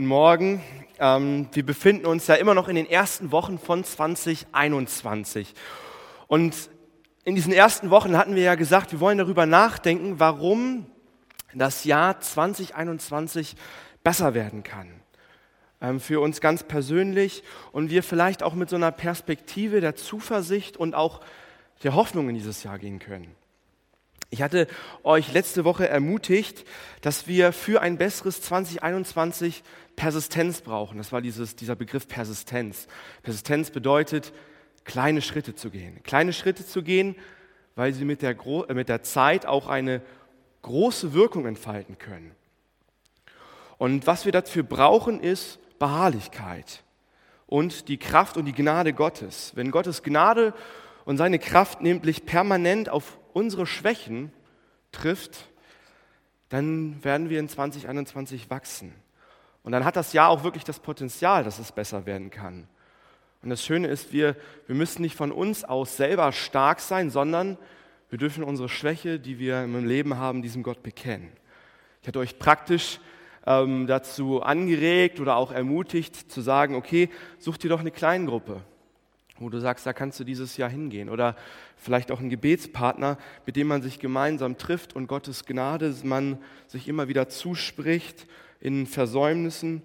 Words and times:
Guten 0.00 0.08
Morgen. 0.08 0.62
Ähm, 0.98 1.46
wir 1.52 1.66
befinden 1.66 2.06
uns 2.06 2.26
ja 2.26 2.36
immer 2.36 2.54
noch 2.54 2.68
in 2.68 2.74
den 2.74 2.88
ersten 2.88 3.32
Wochen 3.32 3.58
von 3.58 3.84
2021. 3.84 5.52
Und 6.26 6.70
in 7.24 7.34
diesen 7.34 7.52
ersten 7.52 7.90
Wochen 7.90 8.16
hatten 8.16 8.34
wir 8.34 8.42
ja 8.42 8.54
gesagt, 8.54 8.92
wir 8.92 9.00
wollen 9.00 9.18
darüber 9.18 9.44
nachdenken, 9.44 10.18
warum 10.18 10.86
das 11.52 11.84
Jahr 11.84 12.18
2021 12.18 13.56
besser 14.02 14.32
werden 14.32 14.62
kann. 14.62 14.88
Ähm, 15.82 16.00
für 16.00 16.20
uns 16.20 16.40
ganz 16.40 16.62
persönlich 16.62 17.42
und 17.70 17.90
wir 17.90 18.02
vielleicht 18.02 18.42
auch 18.42 18.54
mit 18.54 18.70
so 18.70 18.76
einer 18.76 18.92
Perspektive 18.92 19.82
der 19.82 19.96
Zuversicht 19.96 20.78
und 20.78 20.94
auch 20.94 21.20
der 21.82 21.94
Hoffnung 21.94 22.30
in 22.30 22.36
dieses 22.36 22.62
Jahr 22.62 22.78
gehen 22.78 23.00
können. 23.00 23.36
Ich 24.32 24.42
hatte 24.42 24.68
euch 25.02 25.32
letzte 25.32 25.64
Woche 25.64 25.88
ermutigt, 25.88 26.64
dass 27.00 27.26
wir 27.26 27.52
für 27.52 27.80
ein 27.82 27.98
besseres 27.98 28.40
2021 28.42 29.64
Persistenz 29.96 30.60
brauchen. 30.60 30.98
Das 30.98 31.10
war 31.10 31.20
dieses, 31.20 31.56
dieser 31.56 31.74
Begriff 31.74 32.06
Persistenz. 32.06 32.86
Persistenz 33.24 33.70
bedeutet, 33.70 34.32
kleine 34.84 35.20
Schritte 35.20 35.56
zu 35.56 35.70
gehen. 35.70 36.00
Kleine 36.04 36.32
Schritte 36.32 36.64
zu 36.64 36.84
gehen, 36.84 37.16
weil 37.74 37.92
sie 37.92 38.04
mit 38.04 38.22
der, 38.22 38.36
äh, 38.68 38.74
mit 38.74 38.88
der 38.88 39.02
Zeit 39.02 39.46
auch 39.46 39.66
eine 39.66 40.00
große 40.62 41.12
Wirkung 41.12 41.46
entfalten 41.46 41.98
können. 41.98 42.32
Und 43.78 44.06
was 44.06 44.26
wir 44.26 44.32
dafür 44.32 44.62
brauchen, 44.62 45.20
ist 45.20 45.58
Beharrlichkeit 45.80 46.84
und 47.46 47.88
die 47.88 47.98
Kraft 47.98 48.36
und 48.36 48.44
die 48.44 48.52
Gnade 48.52 48.92
Gottes. 48.92 49.52
Wenn 49.56 49.72
Gottes 49.72 50.04
Gnade 50.04 50.54
und 51.04 51.16
seine 51.16 51.38
Kraft 51.38 51.80
nämlich 51.80 52.26
permanent 52.26 52.88
auf 52.88 53.18
unsere 53.34 53.66
Schwächen 53.66 54.32
trifft, 54.92 55.48
dann 56.48 57.02
werden 57.04 57.30
wir 57.30 57.38
in 57.38 57.48
2021 57.48 58.50
wachsen. 58.50 58.92
Und 59.62 59.72
dann 59.72 59.84
hat 59.84 59.96
das 59.96 60.12
Jahr 60.12 60.28
auch 60.28 60.42
wirklich 60.42 60.64
das 60.64 60.80
Potenzial, 60.80 61.44
dass 61.44 61.58
es 61.58 61.72
besser 61.72 62.06
werden 62.06 62.30
kann. 62.30 62.66
Und 63.42 63.50
das 63.50 63.64
Schöne 63.64 63.88
ist, 63.88 64.12
wir, 64.12 64.36
wir 64.66 64.74
müssen 64.74 65.02
nicht 65.02 65.16
von 65.16 65.32
uns 65.32 65.64
aus 65.64 65.96
selber 65.96 66.32
stark 66.32 66.80
sein, 66.80 67.10
sondern 67.10 67.56
wir 68.10 68.18
dürfen 68.18 68.42
unsere 68.42 68.68
Schwäche, 68.68 69.20
die 69.20 69.38
wir 69.38 69.62
im 69.62 69.86
Leben 69.86 70.16
haben, 70.16 70.42
diesem 70.42 70.62
Gott 70.62 70.82
bekennen. 70.82 71.30
Ich 72.02 72.08
hatte 72.08 72.18
euch 72.18 72.38
praktisch 72.38 73.00
ähm, 73.46 73.86
dazu 73.86 74.42
angeregt 74.42 75.20
oder 75.20 75.36
auch 75.36 75.52
ermutigt 75.52 76.30
zu 76.30 76.40
sagen, 76.40 76.74
okay, 76.74 77.08
such 77.38 77.58
dir 77.58 77.68
doch 77.68 77.80
eine 77.80 77.90
Kleingruppe 77.90 78.62
wo 79.40 79.48
du 79.48 79.58
sagst, 79.58 79.86
da 79.86 79.92
kannst 79.92 80.20
du 80.20 80.24
dieses 80.24 80.56
Jahr 80.56 80.70
hingehen. 80.70 81.08
Oder 81.08 81.34
vielleicht 81.76 82.12
auch 82.12 82.20
ein 82.20 82.28
Gebetspartner, 82.28 83.18
mit 83.46 83.56
dem 83.56 83.66
man 83.66 83.82
sich 83.82 83.98
gemeinsam 83.98 84.58
trifft 84.58 84.94
und 84.94 85.06
Gottes 85.06 85.46
Gnade 85.46 85.94
man 86.04 86.38
sich 86.66 86.86
immer 86.86 87.08
wieder 87.08 87.28
zuspricht 87.28 88.26
in 88.60 88.86
Versäumnissen 88.86 89.82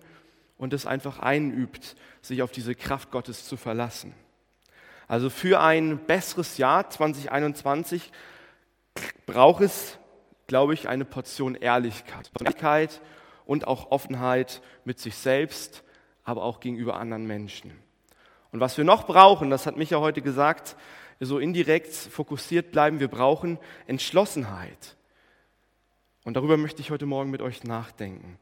und 0.58 0.73
es 0.73 0.86
einfach 0.86 1.20
einübt, 1.20 1.95
sich 2.22 2.42
auf 2.42 2.52
diese 2.52 2.76
Kraft 2.76 3.11
Gottes 3.11 3.48
zu 3.48 3.58
verlassen. 3.58 4.14
Also 5.08 5.30
für 5.30 5.61
ein 5.61 6.00
besseres 6.06 6.58
Jahr 6.58 6.89
2021 6.89 8.11
braucht 9.26 9.61
es, 9.61 9.98
glaube 10.48 10.73
ich, 10.73 10.89
eine 10.89 11.06
Portion 11.06 11.56
Ehrlichkeit. 11.56 12.31
Ehrlichkeit 12.39 13.02
und 13.45 13.67
auch 13.67 13.92
Offenheit 13.92 14.61
mit 14.83 15.00
sich 15.00 15.16
selbst, 15.16 15.83
aber 16.23 16.44
auch 16.44 16.59
gegenüber 16.59 16.98
anderen 16.98 17.28
Menschen. 17.28 17.84
Und 18.56 18.61
was 18.61 18.78
wir 18.78 18.86
noch 18.86 19.06
brauchen, 19.06 19.50
das 19.50 19.66
hat 19.66 19.75
Micha 19.75 20.00
heute 20.00 20.22
gesagt, 20.22 20.78
so 21.20 21.39
indirekt 21.39 21.92
fokussiert 21.92 22.72
bleiben, 22.72 23.02
wir 23.02 23.09
brauchen 23.09 23.59
Entschlossenheit. 23.86 24.95
Und 26.23 26.38
darüber 26.38 26.56
möchte 26.56 26.80
ich 26.80 26.89
heute 26.89 27.06
Morgen 27.06 27.31
mit 27.31 27.42
euch 27.42 27.66
nachdenken. 27.66 28.39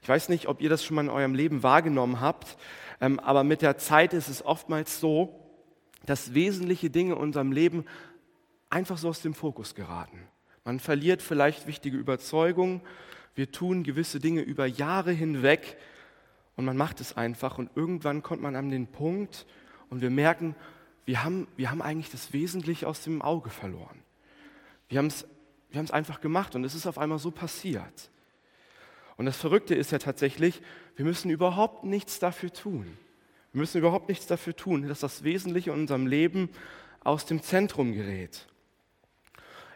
Ich 0.00 0.08
weiß 0.08 0.30
nicht, 0.30 0.48
ob 0.48 0.62
ihr 0.62 0.70
das 0.70 0.82
schon 0.82 0.94
mal 0.94 1.04
in 1.04 1.10
eurem 1.10 1.34
Leben 1.34 1.62
wahrgenommen 1.62 2.22
habt, 2.22 2.56
ähm, 3.02 3.20
aber 3.20 3.44
mit 3.44 3.60
der 3.60 3.76
Zeit 3.76 4.14
ist 4.14 4.28
es 4.28 4.42
oftmals 4.42 4.98
so, 4.98 5.38
dass 6.06 6.32
wesentliche 6.32 6.88
Dinge 6.88 7.12
in 7.12 7.18
unserem 7.18 7.52
Leben 7.52 7.84
einfach 8.70 8.96
so 8.96 9.10
aus 9.10 9.20
dem 9.20 9.34
Fokus 9.34 9.74
geraten. 9.74 10.26
Man 10.64 10.80
verliert 10.80 11.20
vielleicht 11.20 11.66
wichtige 11.66 11.98
Überzeugungen, 11.98 12.80
wir 13.34 13.52
tun 13.52 13.82
gewisse 13.82 14.20
Dinge 14.20 14.40
über 14.40 14.64
Jahre 14.64 15.12
hinweg 15.12 15.76
und 16.60 16.66
man 16.66 16.76
macht 16.76 17.00
es 17.00 17.16
einfach 17.16 17.58
und 17.58 17.70
irgendwann 17.74 18.22
kommt 18.22 18.42
man 18.42 18.54
an 18.54 18.70
den 18.70 18.86
Punkt 18.86 19.46
und 19.88 20.00
wir 20.00 20.10
merken, 20.10 20.54
wir 21.06 21.24
haben, 21.24 21.48
wir 21.56 21.70
haben 21.70 21.82
eigentlich 21.82 22.10
das 22.10 22.32
Wesentliche 22.32 22.86
aus 22.86 23.02
dem 23.02 23.20
Auge 23.20 23.50
verloren. 23.50 23.98
Wir 24.88 24.98
haben 24.98 25.06
es 25.08 25.26
wir 25.70 25.78
haben 25.78 25.86
es 25.86 25.90
einfach 25.90 26.20
gemacht 26.20 26.54
und 26.54 26.64
es 26.64 26.74
ist 26.74 26.86
auf 26.86 26.98
einmal 26.98 27.18
so 27.18 27.30
passiert. 27.30 28.10
Und 29.16 29.26
das 29.26 29.36
Verrückte 29.36 29.74
ist 29.74 29.92
ja 29.92 29.98
tatsächlich, 29.98 30.60
wir 30.96 31.04
müssen 31.04 31.30
überhaupt 31.30 31.84
nichts 31.84 32.18
dafür 32.18 32.52
tun. 32.52 32.86
Wir 33.52 33.60
müssen 33.60 33.78
überhaupt 33.78 34.08
nichts 34.08 34.26
dafür 34.26 34.54
tun, 34.54 34.88
dass 34.88 35.00
das 35.00 35.22
Wesentliche 35.22 35.70
in 35.70 35.80
unserem 35.80 36.06
Leben 36.06 36.50
aus 37.04 37.26
dem 37.26 37.42
Zentrum 37.42 37.92
gerät. 37.92 38.46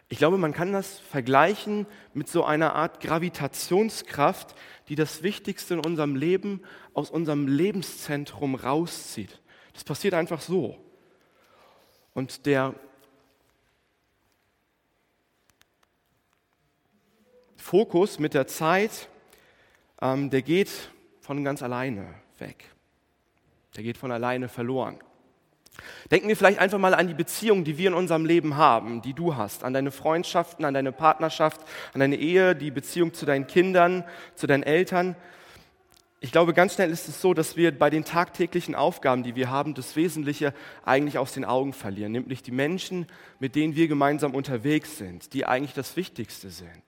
Ich 0.07 0.19
glaube, 0.19 0.37
man 0.37 0.53
kann 0.53 0.71
das 0.71 0.99
vergleichen 0.99 1.87
mit 2.13 2.27
so 2.27 2.43
einer 2.43 2.75
Art 2.75 2.99
Gravitationskraft, 3.01 4.55
die 4.87 4.95
das 4.95 5.23
Wichtigste 5.23 5.73
in 5.73 5.79
unserem 5.79 6.15
Leben 6.15 6.61
aus 6.93 7.09
unserem 7.09 7.47
Lebenszentrum 7.47 8.55
rauszieht. 8.55 9.41
Das 9.73 9.83
passiert 9.83 10.13
einfach 10.13 10.41
so. 10.41 10.77
Und 12.13 12.45
der 12.45 12.75
Fokus 17.57 18.19
mit 18.19 18.35
der 18.35 18.45
Zeit, 18.45 19.09
ähm, 19.99 20.29
der 20.29 20.43
geht 20.43 20.69
von 21.19 21.43
ganz 21.43 21.63
alleine 21.63 22.13
weg. 22.37 22.63
Der 23.75 23.83
geht 23.83 23.97
von 23.97 24.11
alleine 24.11 24.49
verloren. 24.49 24.99
Denken 26.11 26.27
wir 26.27 26.37
vielleicht 26.37 26.59
einfach 26.59 26.77
mal 26.77 26.93
an 26.93 27.07
die 27.07 27.13
Beziehungen, 27.13 27.63
die 27.63 27.77
wir 27.77 27.87
in 27.87 27.93
unserem 27.93 28.25
Leben 28.25 28.57
haben, 28.57 29.01
die 29.01 29.13
du 29.13 29.35
hast, 29.35 29.63
an 29.63 29.73
deine 29.73 29.91
Freundschaften, 29.91 30.63
an 30.63 30.73
deine 30.73 30.91
Partnerschaft, 30.91 31.61
an 31.93 31.99
deine 31.99 32.15
Ehe, 32.15 32.55
die 32.55 32.71
Beziehung 32.71 33.13
zu 33.13 33.25
deinen 33.25 33.47
Kindern, 33.47 34.03
zu 34.35 34.45
deinen 34.45 34.63
Eltern. 34.63 35.15
Ich 36.21 36.31
glaube, 36.31 36.53
ganz 36.53 36.75
schnell 36.75 36.91
ist 36.91 37.07
es 37.07 37.21
so, 37.21 37.33
dass 37.33 37.57
wir 37.57 37.77
bei 37.77 37.89
den 37.89 38.05
tagtäglichen 38.05 38.75
Aufgaben, 38.75 39.23
die 39.23 39.35
wir 39.35 39.49
haben, 39.49 39.73
das 39.73 39.95
Wesentliche 39.95 40.53
eigentlich 40.83 41.17
aus 41.17 41.33
den 41.33 41.45
Augen 41.45 41.73
verlieren, 41.73 42.11
nämlich 42.11 42.41
die 42.41 42.51
Menschen, 42.51 43.07
mit 43.39 43.55
denen 43.55 43.75
wir 43.75 43.87
gemeinsam 43.87 44.33
unterwegs 44.33 44.97
sind, 44.97 45.33
die 45.33 45.45
eigentlich 45.45 45.73
das 45.73 45.97
Wichtigste 45.97 46.49
sind. 46.49 46.83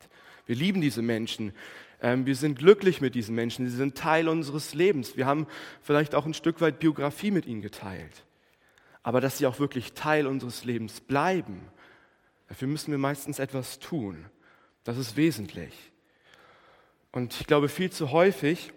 Wir 0.46 0.56
lieben 0.56 0.80
diese 0.80 1.02
Menschen, 1.02 1.54
ähm, 2.02 2.26
wir 2.26 2.36
sind 2.36 2.60
glücklich 2.60 3.02
mit 3.02 3.16
diesen 3.16 3.36
Menschen, 3.36 3.68
sie 3.68 3.76
sind 3.76 3.98
Teil 3.98 4.30
unseres 4.30 4.76
Lebens. 4.76 5.18
Wir 5.18 5.26
haben 5.26 5.48
vielleicht 5.82 6.14
auch 6.14 6.26
ein 6.26 6.36
Stück 6.36 6.62
weit 6.62 6.80
Biografie 6.80 7.32
mit 7.32 7.48
ihnen 7.48 7.62
geteilt 7.62 8.27
aber 9.08 9.22
dass 9.22 9.38
sie 9.38 9.48
auch 9.48 9.58
wirklich 9.58 9.94
Teil 9.94 10.28
unseres 10.28 10.66
Lebens 10.66 11.00
bleiben, 11.00 11.62
dafür 12.50 12.68
müssen 12.68 12.92
wir 12.92 12.98
meistens 12.98 13.40
etwas 13.40 13.80
tun. 13.80 14.26
Das 14.84 14.98
ist 14.98 15.16
wesentlich. 15.16 15.94
Und 17.14 17.40
ich 17.40 17.48
glaube, 17.48 17.70
viel 17.70 17.90
zu 17.90 18.12
häufig, 18.12 18.74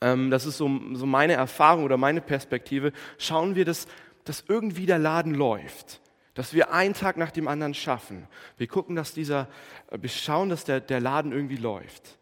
ähm, 0.00 0.32
das 0.32 0.44
ist 0.44 0.56
so, 0.56 0.68
so 0.94 1.06
meine 1.06 1.34
Erfahrung 1.34 1.84
oder 1.84 1.96
meine 1.96 2.20
Perspektive, 2.20 2.92
schauen 3.16 3.54
wir, 3.54 3.64
dass, 3.64 3.86
dass 4.24 4.42
irgendwie 4.48 4.86
der 4.86 4.98
Laden 4.98 5.34
läuft 5.34 6.00
dass 6.36 6.52
wir 6.52 6.72
einen 6.72 6.94
Tag 6.94 7.16
nach 7.16 7.30
dem 7.30 7.46
anderen 7.46 7.74
schaffen. 7.74 8.26
Wir 8.56 8.66
gucken, 8.66 8.96
dass 8.96 9.14
dieser, 9.14 9.46
äh, 9.92 9.98
wir 10.02 10.08
schauen, 10.08 10.48
dass 10.48 10.64
der, 10.64 10.80
der 10.80 10.98
Laden 10.98 11.30
irgendwie 11.30 11.58
läuft. 11.58 12.18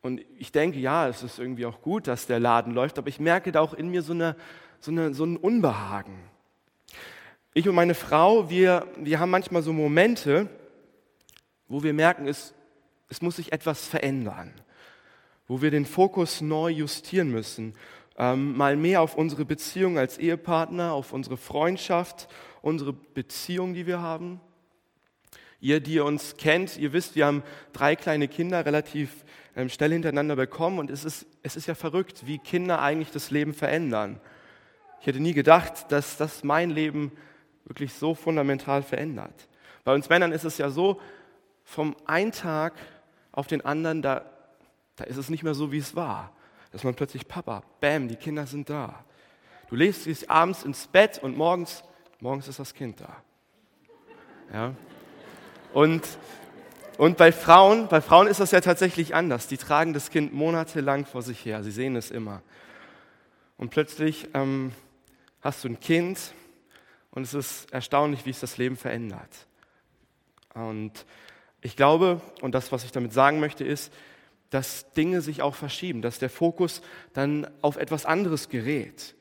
Und 0.00 0.22
ich 0.38 0.52
denke, 0.52 0.78
ja, 0.78 1.06
es 1.06 1.22
ist 1.22 1.38
irgendwie 1.38 1.66
auch 1.66 1.82
gut, 1.82 2.06
dass 2.06 2.26
der 2.26 2.40
Laden 2.40 2.72
läuft, 2.72 2.96
aber 2.96 3.08
ich 3.08 3.20
merke 3.20 3.52
da 3.52 3.60
auch 3.60 3.74
in 3.74 3.90
mir 3.90 4.00
so 4.00 4.14
eine, 4.14 4.36
so, 4.86 4.92
eine, 4.92 5.12
so 5.14 5.24
ein 5.24 5.36
Unbehagen. 5.36 6.16
Ich 7.54 7.68
und 7.68 7.74
meine 7.74 7.94
Frau, 7.94 8.48
wir, 8.48 8.86
wir 8.96 9.18
haben 9.18 9.30
manchmal 9.30 9.62
so 9.62 9.72
Momente, 9.72 10.48
wo 11.66 11.82
wir 11.82 11.92
merken, 11.92 12.28
es, 12.28 12.54
es 13.08 13.20
muss 13.20 13.34
sich 13.36 13.52
etwas 13.52 13.88
verändern, 13.88 14.54
wo 15.48 15.60
wir 15.60 15.72
den 15.72 15.86
Fokus 15.86 16.40
neu 16.40 16.70
justieren 16.70 17.32
müssen, 17.32 17.74
ähm, 18.16 18.56
mal 18.56 18.76
mehr 18.76 19.02
auf 19.02 19.16
unsere 19.16 19.44
Beziehung 19.44 19.98
als 19.98 20.18
Ehepartner, 20.18 20.92
auf 20.92 21.12
unsere 21.12 21.36
Freundschaft, 21.36 22.28
unsere 22.62 22.92
Beziehung, 22.92 23.74
die 23.74 23.86
wir 23.88 24.00
haben. 24.00 24.40
Ihr, 25.58 25.80
die 25.80 25.94
ihr 25.94 26.04
uns 26.04 26.36
kennt, 26.36 26.76
ihr 26.76 26.92
wisst, 26.92 27.16
wir 27.16 27.26
haben 27.26 27.42
drei 27.72 27.96
kleine 27.96 28.28
Kinder 28.28 28.64
relativ 28.64 29.24
ähm, 29.56 29.68
schnell 29.68 29.90
hintereinander 29.90 30.36
bekommen 30.36 30.78
und 30.78 30.90
es 30.90 31.04
ist, 31.04 31.26
es 31.42 31.56
ist 31.56 31.66
ja 31.66 31.74
verrückt, 31.74 32.24
wie 32.26 32.38
Kinder 32.38 32.80
eigentlich 32.80 33.10
das 33.10 33.32
Leben 33.32 33.52
verändern. 33.52 34.20
Ich 35.00 35.06
hätte 35.06 35.20
nie 35.20 35.34
gedacht, 35.34 35.90
dass 35.90 36.16
das 36.16 36.44
mein 36.44 36.70
Leben 36.70 37.12
wirklich 37.64 37.92
so 37.94 38.14
fundamental 38.14 38.82
verändert. 38.82 39.48
Bei 39.84 39.94
uns 39.94 40.08
Männern 40.08 40.32
ist 40.32 40.44
es 40.44 40.58
ja 40.58 40.70
so, 40.70 41.00
vom 41.64 41.96
einen 42.06 42.32
Tag 42.32 42.74
auf 43.32 43.46
den 43.46 43.64
anderen, 43.64 44.02
da, 44.02 44.24
da 44.96 45.04
ist 45.04 45.16
es 45.16 45.30
nicht 45.30 45.42
mehr 45.42 45.54
so, 45.54 45.72
wie 45.72 45.78
es 45.78 45.94
war. 45.96 46.32
Dass 46.72 46.84
man 46.84 46.94
plötzlich, 46.94 47.28
Papa, 47.28 47.62
bam, 47.80 48.08
die 48.08 48.16
Kinder 48.16 48.46
sind 48.46 48.68
da. 48.70 49.04
Du 49.68 49.76
legst 49.76 50.06
dich 50.06 50.30
abends 50.30 50.64
ins 50.64 50.86
Bett 50.86 51.18
und 51.22 51.36
morgens, 51.36 51.82
morgens 52.20 52.48
ist 52.48 52.58
das 52.58 52.74
Kind 52.74 53.00
da. 53.00 53.16
Ja? 54.52 54.74
Und 55.72 56.06
Und 56.98 57.18
bei 57.18 57.30
Frauen, 57.30 57.88
bei 57.88 58.00
Frauen 58.00 58.26
ist 58.26 58.40
das 58.40 58.52
ja 58.52 58.62
tatsächlich 58.62 59.14
anders. 59.14 59.48
Die 59.48 59.58
tragen 59.58 59.92
das 59.92 60.08
Kind 60.08 60.32
monatelang 60.32 61.04
vor 61.04 61.20
sich 61.20 61.44
her. 61.44 61.62
Sie 61.62 61.70
sehen 61.70 61.94
es 61.94 62.10
immer. 62.10 62.40
Und 63.58 63.68
plötzlich 63.70 64.28
ähm, 64.32 64.72
hast 65.46 65.62
du 65.62 65.68
ein 65.68 65.80
Kind 65.80 66.18
und 67.12 67.22
es 67.22 67.32
ist 67.32 67.72
erstaunlich, 67.72 68.26
wie 68.26 68.30
es 68.30 68.40
das 68.40 68.58
Leben 68.58 68.76
verändert. 68.76 69.46
Und 70.54 71.06
ich 71.62 71.76
glaube, 71.76 72.20
und 72.40 72.54
das, 72.54 72.72
was 72.72 72.84
ich 72.84 72.90
damit 72.90 73.12
sagen 73.12 73.38
möchte, 73.38 73.64
ist, 73.64 73.92
dass 74.50 74.90
Dinge 74.92 75.20
sich 75.20 75.42
auch 75.42 75.54
verschieben, 75.54 76.02
dass 76.02 76.18
der 76.18 76.30
Fokus 76.30 76.82
dann 77.12 77.48
auf 77.62 77.76
etwas 77.76 78.06
anderes 78.06 78.48
gerät, 78.48 79.14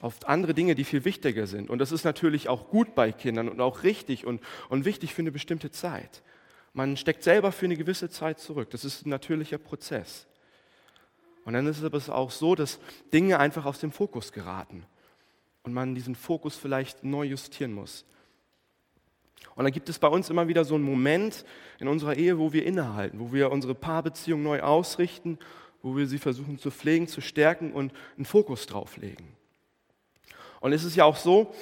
auf 0.00 0.26
andere 0.26 0.54
Dinge, 0.54 0.74
die 0.74 0.84
viel 0.84 1.04
wichtiger 1.04 1.46
sind. 1.46 1.68
Und 1.68 1.78
das 1.78 1.92
ist 1.92 2.04
natürlich 2.04 2.48
auch 2.48 2.68
gut 2.68 2.94
bei 2.94 3.12
Kindern 3.12 3.48
und 3.48 3.60
auch 3.60 3.82
richtig 3.82 4.26
und, 4.26 4.42
und 4.70 4.84
wichtig 4.86 5.12
für 5.12 5.22
eine 5.22 5.32
bestimmte 5.32 5.70
Zeit. 5.70 6.22
Man 6.72 6.96
steckt 6.96 7.22
selber 7.22 7.52
für 7.52 7.66
eine 7.66 7.76
gewisse 7.76 8.08
Zeit 8.08 8.38
zurück. 8.38 8.70
Das 8.70 8.84
ist 8.84 9.04
ein 9.04 9.10
natürlicher 9.10 9.58
Prozess. 9.58 10.26
Und 11.44 11.52
dann 11.52 11.66
ist 11.66 11.82
es 11.82 11.84
aber 11.84 12.16
auch 12.16 12.30
so, 12.30 12.54
dass 12.54 12.80
Dinge 13.12 13.38
einfach 13.38 13.66
aus 13.66 13.78
dem 13.78 13.92
Fokus 13.92 14.32
geraten 14.32 14.86
und 15.64 15.72
man 15.72 15.94
diesen 15.94 16.14
Fokus 16.14 16.56
vielleicht 16.56 17.02
neu 17.02 17.24
justieren 17.24 17.72
muss. 17.72 18.04
Und 19.56 19.64
dann 19.64 19.72
gibt 19.72 19.88
es 19.88 19.98
bei 19.98 20.08
uns 20.08 20.30
immer 20.30 20.48
wieder 20.48 20.64
so 20.64 20.74
einen 20.74 20.84
Moment 20.84 21.44
in 21.78 21.88
unserer 21.88 22.16
Ehe, 22.16 22.38
wo 22.38 22.52
wir 22.52 22.64
innehalten, 22.64 23.20
wo 23.20 23.32
wir 23.32 23.50
unsere 23.50 23.74
Paarbeziehung 23.74 24.42
neu 24.42 24.60
ausrichten, 24.60 25.38
wo 25.82 25.96
wir 25.96 26.06
sie 26.06 26.18
versuchen 26.18 26.58
zu 26.58 26.70
pflegen, 26.70 27.08
zu 27.08 27.20
stärken 27.20 27.72
und 27.72 27.92
einen 28.16 28.24
Fokus 28.24 28.66
drauf 28.66 28.96
legen. 28.96 29.36
Und 30.60 30.72
es 30.72 30.84
ist 30.84 30.96
ja 30.96 31.04
auch 31.04 31.16
so, 31.16 31.54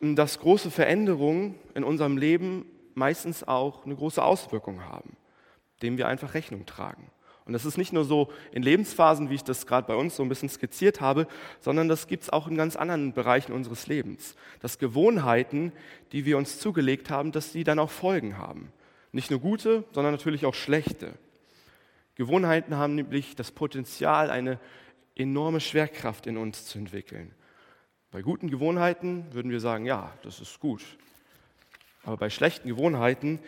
dass 0.00 0.38
große 0.38 0.70
Veränderungen 0.70 1.54
in 1.74 1.82
unserem 1.82 2.16
Leben 2.16 2.66
meistens 2.94 3.42
auch 3.42 3.84
eine 3.84 3.96
große 3.96 4.22
Auswirkung 4.22 4.84
haben, 4.84 5.16
dem 5.82 5.96
wir 5.96 6.08
einfach 6.08 6.34
Rechnung 6.34 6.66
tragen. 6.66 7.10
Und 7.46 7.52
das 7.52 7.66
ist 7.66 7.76
nicht 7.76 7.92
nur 7.92 8.04
so 8.04 8.32
in 8.52 8.62
Lebensphasen, 8.62 9.28
wie 9.28 9.34
ich 9.34 9.44
das 9.44 9.66
gerade 9.66 9.86
bei 9.86 9.94
uns 9.94 10.16
so 10.16 10.22
ein 10.22 10.30
bisschen 10.30 10.48
skizziert 10.48 11.02
habe, 11.02 11.26
sondern 11.60 11.88
das 11.88 12.06
gibt 12.06 12.22
es 12.22 12.30
auch 12.30 12.48
in 12.48 12.56
ganz 12.56 12.74
anderen 12.74 13.12
Bereichen 13.12 13.52
unseres 13.52 13.86
Lebens. 13.86 14.34
Dass 14.60 14.78
Gewohnheiten, 14.78 15.72
die 16.12 16.24
wir 16.24 16.38
uns 16.38 16.58
zugelegt 16.58 17.10
haben, 17.10 17.32
dass 17.32 17.52
die 17.52 17.64
dann 17.64 17.78
auch 17.78 17.90
Folgen 17.90 18.38
haben. 18.38 18.72
Nicht 19.12 19.30
nur 19.30 19.40
gute, 19.40 19.84
sondern 19.92 20.14
natürlich 20.14 20.46
auch 20.46 20.54
schlechte. 20.54 21.12
Gewohnheiten 22.14 22.76
haben 22.76 22.94
nämlich 22.94 23.36
das 23.36 23.50
Potenzial, 23.50 24.30
eine 24.30 24.58
enorme 25.14 25.60
Schwerkraft 25.60 26.26
in 26.26 26.38
uns 26.38 26.64
zu 26.64 26.78
entwickeln. 26.78 27.32
Bei 28.10 28.22
guten 28.22 28.48
Gewohnheiten 28.48 29.26
würden 29.32 29.50
wir 29.50 29.60
sagen, 29.60 29.84
ja, 29.84 30.12
das 30.22 30.40
ist 30.40 30.60
gut. 30.60 30.82
Aber 32.04 32.16
bei 32.16 32.30
schlechten 32.30 32.68
Gewohnheiten, 32.68 33.38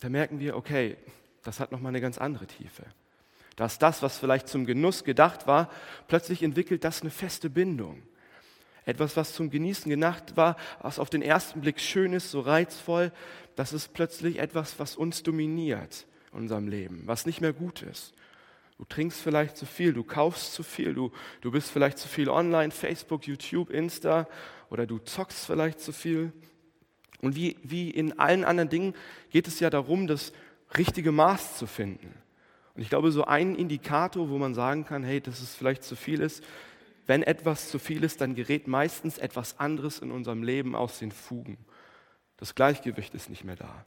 da 0.00 0.08
merken 0.08 0.40
wir, 0.40 0.56
okay, 0.56 0.96
das 1.44 1.60
hat 1.60 1.70
nochmal 1.70 1.90
eine 1.90 2.00
ganz 2.00 2.18
andere 2.18 2.46
Tiefe 2.46 2.82
dass 3.56 3.78
das, 3.78 4.02
was 4.02 4.18
vielleicht 4.18 4.48
zum 4.48 4.66
Genuss 4.66 5.02
gedacht 5.02 5.46
war, 5.46 5.70
plötzlich 6.08 6.42
entwickelt 6.42 6.84
das 6.84 7.00
eine 7.00 7.10
feste 7.10 7.50
Bindung. 7.50 8.02
Etwas, 8.84 9.16
was 9.16 9.32
zum 9.32 9.50
Genießen 9.50 9.90
gedacht 9.90 10.36
war, 10.36 10.56
was 10.80 10.98
auf 10.98 11.10
den 11.10 11.22
ersten 11.22 11.60
Blick 11.62 11.80
schön 11.80 12.12
ist, 12.12 12.30
so 12.30 12.40
reizvoll, 12.40 13.10
das 13.56 13.72
ist 13.72 13.94
plötzlich 13.94 14.38
etwas, 14.38 14.78
was 14.78 14.94
uns 14.94 15.22
dominiert 15.22 16.06
in 16.30 16.38
unserem 16.38 16.68
Leben, 16.68 17.02
was 17.06 17.26
nicht 17.26 17.40
mehr 17.40 17.52
gut 17.52 17.82
ist. 17.82 18.12
Du 18.78 18.84
trinkst 18.84 19.20
vielleicht 19.20 19.56
zu 19.56 19.64
viel, 19.64 19.94
du 19.94 20.04
kaufst 20.04 20.52
zu 20.52 20.62
viel, 20.62 20.92
du, 20.92 21.10
du 21.40 21.50
bist 21.50 21.70
vielleicht 21.70 21.98
zu 21.98 22.08
viel 22.08 22.28
online, 22.28 22.70
Facebook, 22.70 23.26
YouTube, 23.26 23.70
Insta 23.70 24.28
oder 24.68 24.86
du 24.86 24.98
zockst 24.98 25.46
vielleicht 25.46 25.80
zu 25.80 25.92
viel. 25.92 26.32
Und 27.22 27.34
wie, 27.34 27.56
wie 27.62 27.90
in 27.90 28.18
allen 28.18 28.44
anderen 28.44 28.68
Dingen 28.68 28.94
geht 29.30 29.48
es 29.48 29.60
ja 29.60 29.70
darum, 29.70 30.06
das 30.06 30.32
richtige 30.76 31.10
Maß 31.10 31.56
zu 31.56 31.66
finden. 31.66 32.14
Und 32.76 32.82
ich 32.82 32.90
glaube, 32.90 33.10
so 33.10 33.24
ein 33.24 33.54
Indikator, 33.54 34.28
wo 34.28 34.36
man 34.36 34.54
sagen 34.54 34.84
kann, 34.84 35.02
hey, 35.02 35.20
dass 35.20 35.40
es 35.40 35.54
vielleicht 35.54 35.82
zu 35.82 35.96
viel 35.96 36.20
ist, 36.20 36.44
wenn 37.06 37.22
etwas 37.22 37.70
zu 37.70 37.78
viel 37.78 38.04
ist, 38.04 38.20
dann 38.20 38.34
gerät 38.34 38.66
meistens 38.66 39.18
etwas 39.18 39.58
anderes 39.58 40.00
in 40.00 40.10
unserem 40.10 40.42
Leben 40.42 40.74
aus 40.74 40.98
den 40.98 41.12
Fugen. 41.12 41.56
Das 42.36 42.54
Gleichgewicht 42.54 43.14
ist 43.14 43.30
nicht 43.30 43.44
mehr 43.44 43.56
da. 43.56 43.84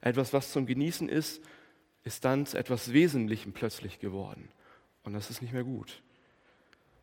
Etwas, 0.00 0.32
was 0.32 0.52
zum 0.52 0.66
Genießen 0.66 1.08
ist, 1.08 1.42
ist 2.04 2.24
dann 2.24 2.46
zu 2.46 2.56
etwas 2.56 2.92
Wesentlichem 2.92 3.52
plötzlich 3.52 3.98
geworden. 3.98 4.48
Und 5.02 5.12
das 5.12 5.28
ist 5.28 5.42
nicht 5.42 5.52
mehr 5.52 5.64
gut. 5.64 6.02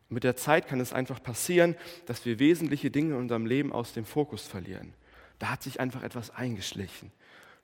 Und 0.08 0.14
mit 0.14 0.24
der 0.24 0.36
Zeit 0.36 0.66
kann 0.66 0.80
es 0.80 0.92
einfach 0.92 1.22
passieren, 1.22 1.76
dass 2.06 2.24
wir 2.24 2.38
wesentliche 2.38 2.90
Dinge 2.90 3.14
in 3.14 3.20
unserem 3.20 3.46
Leben 3.46 3.72
aus 3.72 3.92
dem 3.92 4.06
Fokus 4.06 4.42
verlieren. 4.42 4.94
Da 5.38 5.50
hat 5.50 5.62
sich 5.62 5.78
einfach 5.78 6.02
etwas 6.02 6.30
eingeschlichen. 6.30 7.12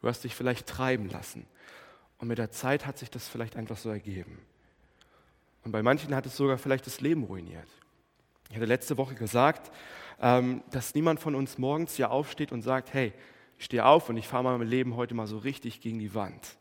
Du 0.00 0.08
hast 0.08 0.22
dich 0.22 0.34
vielleicht 0.34 0.66
treiben 0.66 1.08
lassen. 1.08 1.46
Und 2.18 2.28
mit 2.28 2.38
der 2.38 2.50
Zeit 2.50 2.86
hat 2.86 2.98
sich 2.98 3.10
das 3.10 3.28
vielleicht 3.28 3.56
einfach 3.56 3.76
so 3.76 3.90
ergeben. 3.90 4.38
Und 5.64 5.72
bei 5.72 5.82
manchen 5.82 6.14
hat 6.14 6.26
es 6.26 6.36
sogar 6.36 6.58
vielleicht 6.58 6.86
das 6.86 7.00
Leben 7.00 7.24
ruiniert. 7.24 7.68
Ich 8.50 8.56
hatte 8.56 8.66
letzte 8.66 8.96
Woche 8.98 9.14
gesagt, 9.14 9.72
ähm, 10.20 10.62
dass 10.70 10.94
niemand 10.94 11.20
von 11.20 11.34
uns 11.34 11.58
morgens 11.58 11.96
hier 11.96 12.10
aufsteht 12.10 12.52
und 12.52 12.62
sagt, 12.62 12.92
hey, 12.92 13.12
ich 13.58 13.64
stehe 13.64 13.84
auf 13.84 14.08
und 14.08 14.16
ich 14.16 14.28
fahre 14.28 14.44
mein 14.44 14.68
Leben 14.68 14.96
heute 14.96 15.14
mal 15.14 15.26
so 15.26 15.38
richtig 15.38 15.80
gegen 15.80 15.98
die 15.98 16.14
Wand. 16.14 16.56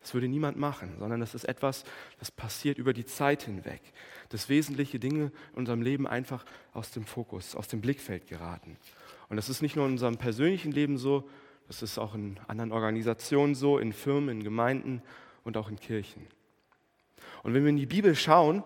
Das 0.00 0.14
würde 0.14 0.28
niemand 0.28 0.56
machen, 0.56 0.94
sondern 0.98 1.20
das 1.20 1.34
ist 1.34 1.44
etwas, 1.44 1.84
das 2.18 2.30
passiert 2.30 2.78
über 2.78 2.92
die 2.92 3.04
Zeit 3.04 3.42
hinweg. 3.42 3.80
Dass 4.28 4.48
wesentliche 4.48 4.98
Dinge 4.98 5.32
in 5.52 5.58
unserem 5.58 5.82
Leben 5.82 6.06
einfach 6.06 6.44
aus 6.72 6.90
dem 6.90 7.04
Fokus, 7.04 7.56
aus 7.56 7.68
dem 7.68 7.80
Blickfeld 7.80 8.26
geraten. 8.26 8.76
Und 9.28 9.36
das 9.36 9.48
ist 9.48 9.62
nicht 9.62 9.76
nur 9.76 9.86
in 9.86 9.92
unserem 9.92 10.16
persönlichen 10.16 10.72
Leben 10.72 10.98
so, 10.98 11.28
das 11.68 11.82
ist 11.82 11.98
auch 11.98 12.14
in 12.14 12.38
anderen 12.48 12.72
Organisationen 12.72 13.54
so, 13.54 13.78
in 13.78 13.92
Firmen, 13.92 14.38
in 14.38 14.44
Gemeinden 14.44 15.02
und 15.44 15.56
auch 15.56 15.68
in 15.68 15.78
Kirchen. 15.78 16.26
Und 17.42 17.54
wenn 17.54 17.62
wir 17.62 17.70
in 17.70 17.76
die 17.76 17.86
Bibel 17.86 18.16
schauen, 18.16 18.64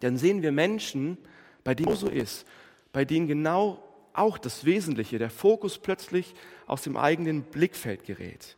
dann 0.00 0.18
sehen 0.18 0.42
wir 0.42 0.52
Menschen, 0.52 1.16
bei 1.64 1.74
denen 1.74 1.92
es 1.92 2.00
so 2.00 2.08
ist, 2.08 2.46
bei 2.92 3.04
denen 3.04 3.28
genau 3.28 3.82
auch 4.12 4.38
das 4.38 4.64
Wesentliche, 4.64 5.18
der 5.18 5.30
Fokus 5.30 5.78
plötzlich 5.78 6.34
aus 6.66 6.82
dem 6.82 6.96
eigenen 6.96 7.42
Blickfeld 7.42 8.04
gerät. 8.04 8.56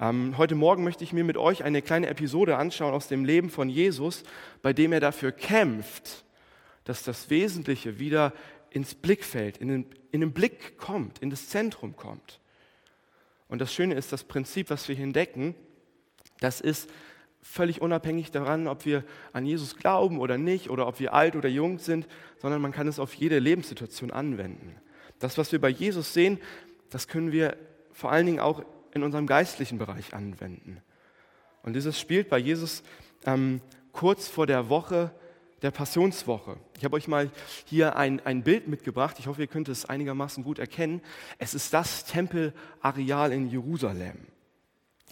Ähm, 0.00 0.38
heute 0.38 0.54
Morgen 0.54 0.84
möchte 0.84 1.04
ich 1.04 1.12
mir 1.12 1.24
mit 1.24 1.36
euch 1.36 1.64
eine 1.64 1.82
kleine 1.82 2.06
Episode 2.08 2.56
anschauen 2.56 2.94
aus 2.94 3.08
dem 3.08 3.24
Leben 3.24 3.50
von 3.50 3.68
Jesus, 3.68 4.22
bei 4.62 4.72
dem 4.72 4.92
er 4.92 5.00
dafür 5.00 5.32
kämpft, 5.32 6.24
dass 6.84 7.02
das 7.02 7.30
Wesentliche 7.30 7.98
wieder 7.98 8.32
ins 8.70 8.94
Blickfeld, 8.94 9.58
in 9.58 9.68
den, 9.68 9.86
in 10.10 10.20
den 10.20 10.32
Blick 10.32 10.78
kommt, 10.78 11.18
in 11.18 11.30
das 11.30 11.48
Zentrum 11.48 11.96
kommt. 11.96 12.40
Und 13.48 13.60
das 13.60 13.72
Schöne 13.72 13.94
ist, 13.94 14.12
das 14.12 14.24
Prinzip, 14.24 14.70
was 14.70 14.88
wir 14.88 14.94
hier 14.94 15.04
entdecken, 15.04 15.54
das 16.40 16.60
ist 16.60 16.90
völlig 17.40 17.80
unabhängig 17.80 18.30
daran, 18.30 18.68
ob 18.68 18.84
wir 18.84 19.04
an 19.32 19.46
Jesus 19.46 19.76
glauben 19.76 20.18
oder 20.18 20.38
nicht, 20.38 20.70
oder 20.70 20.86
ob 20.86 21.00
wir 21.00 21.14
alt 21.14 21.34
oder 21.34 21.48
jung 21.48 21.78
sind, 21.78 22.06
sondern 22.40 22.60
man 22.60 22.72
kann 22.72 22.88
es 22.88 22.98
auf 22.98 23.14
jede 23.14 23.38
Lebenssituation 23.38 24.10
anwenden. 24.10 24.76
Das, 25.18 25.38
was 25.38 25.50
wir 25.52 25.60
bei 25.60 25.70
Jesus 25.70 26.12
sehen, 26.12 26.38
das 26.90 27.08
können 27.08 27.32
wir 27.32 27.56
vor 27.92 28.12
allen 28.12 28.26
Dingen 28.26 28.40
auch 28.40 28.62
in 28.94 29.02
unserem 29.02 29.26
geistlichen 29.26 29.78
Bereich 29.78 30.14
anwenden. 30.14 30.80
Und 31.62 31.74
dieses 31.74 31.98
spielt 31.98 32.28
bei 32.28 32.38
Jesus 32.38 32.82
ähm, 33.26 33.60
kurz 33.92 34.28
vor 34.28 34.46
der 34.46 34.68
Woche 34.68 35.10
der 35.62 35.70
Passionswoche. 35.70 36.56
Ich 36.76 36.84
habe 36.84 36.96
euch 36.96 37.08
mal 37.08 37.30
hier 37.64 37.96
ein, 37.96 38.20
ein 38.24 38.42
Bild 38.42 38.68
mitgebracht. 38.68 39.16
Ich 39.18 39.26
hoffe, 39.26 39.40
ihr 39.40 39.46
könnt 39.46 39.68
es 39.68 39.84
einigermaßen 39.84 40.44
gut 40.44 40.58
erkennen. 40.58 41.00
Es 41.38 41.54
ist 41.54 41.72
das 41.74 42.04
Tempelareal 42.04 43.32
in 43.32 43.48
Jerusalem. 43.48 44.16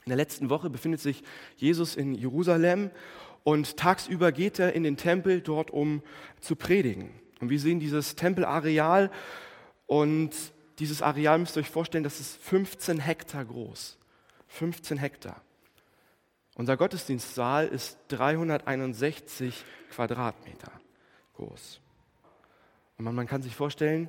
In 0.04 0.10
der 0.10 0.16
letzten 0.16 0.50
Woche 0.50 0.70
befindet 0.70 1.00
sich 1.00 1.24
Jesus 1.56 1.96
in 1.96 2.14
Jerusalem 2.14 2.90
und 3.42 3.76
tagsüber 3.76 4.30
geht 4.30 4.58
er 4.58 4.72
in 4.72 4.84
den 4.84 4.96
Tempel 4.96 5.40
dort, 5.40 5.70
um 5.70 6.02
zu 6.40 6.54
predigen. 6.54 7.10
Und 7.40 7.50
wir 7.50 7.58
sehen 7.58 7.80
dieses 7.80 8.14
Tempelareal 8.14 9.10
und 9.86 10.30
dieses 10.78 11.02
Areal 11.02 11.38
müsst 11.38 11.56
ihr 11.56 11.60
euch 11.60 11.70
vorstellen, 11.70 12.04
das 12.04 12.20
ist 12.20 12.36
15 12.42 13.00
Hektar 13.00 13.44
groß. 13.44 13.98
15 14.48 14.98
Hektar. 14.98 15.42
Unser 16.56 16.78
Gottesdienstsaal 16.78 17.68
ist 17.68 17.98
361 18.08 19.64
Quadratmeter 19.90 20.72
groß. 21.36 21.80
Und 22.96 23.04
man, 23.04 23.26
kann 23.26 23.42
sich 23.42 23.54
vorstellen, 23.54 24.08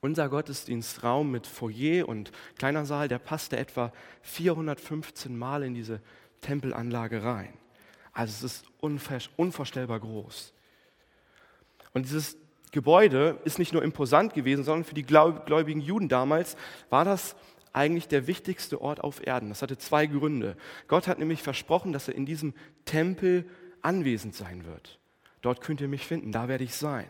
unser 0.00 0.30
Gottesdienstraum 0.30 1.30
mit 1.30 1.46
Foyer 1.46 2.08
und 2.08 2.32
kleiner 2.56 2.86
Saal, 2.86 3.08
der 3.08 3.18
passte 3.18 3.58
etwa 3.58 3.92
415 4.22 5.36
Mal 5.36 5.62
in 5.62 5.74
diese 5.74 6.00
Tempelanlage 6.40 7.22
rein. 7.22 7.52
Also 8.14 8.46
es 8.46 8.54
ist 8.54 8.64
unvorstellbar 9.36 10.00
groß. 10.00 10.54
Und 11.92 12.06
dieses 12.06 12.38
Gebäude 12.72 13.38
ist 13.44 13.58
nicht 13.58 13.74
nur 13.74 13.82
imposant 13.82 14.32
gewesen, 14.32 14.64
sondern 14.64 14.84
für 14.84 14.94
die 14.94 15.04
gläubigen 15.04 15.80
Juden 15.80 16.08
damals 16.08 16.56
war 16.88 17.04
das 17.04 17.36
eigentlich 17.72 18.08
der 18.08 18.26
wichtigste 18.26 18.80
Ort 18.80 19.00
auf 19.00 19.26
Erden. 19.26 19.48
Das 19.48 19.62
hatte 19.62 19.78
zwei 19.78 20.06
Gründe. 20.06 20.56
Gott 20.88 21.06
hat 21.06 21.18
nämlich 21.18 21.42
versprochen, 21.42 21.92
dass 21.92 22.08
er 22.08 22.14
in 22.14 22.26
diesem 22.26 22.54
Tempel 22.84 23.44
anwesend 23.82 24.34
sein 24.34 24.64
wird. 24.64 24.98
Dort 25.42 25.60
könnt 25.60 25.80
ihr 25.80 25.88
mich 25.88 26.06
finden, 26.06 26.32
da 26.32 26.48
werde 26.48 26.64
ich 26.64 26.74
sein. 26.74 27.06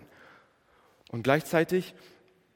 Und 1.10 1.22
gleichzeitig 1.22 1.94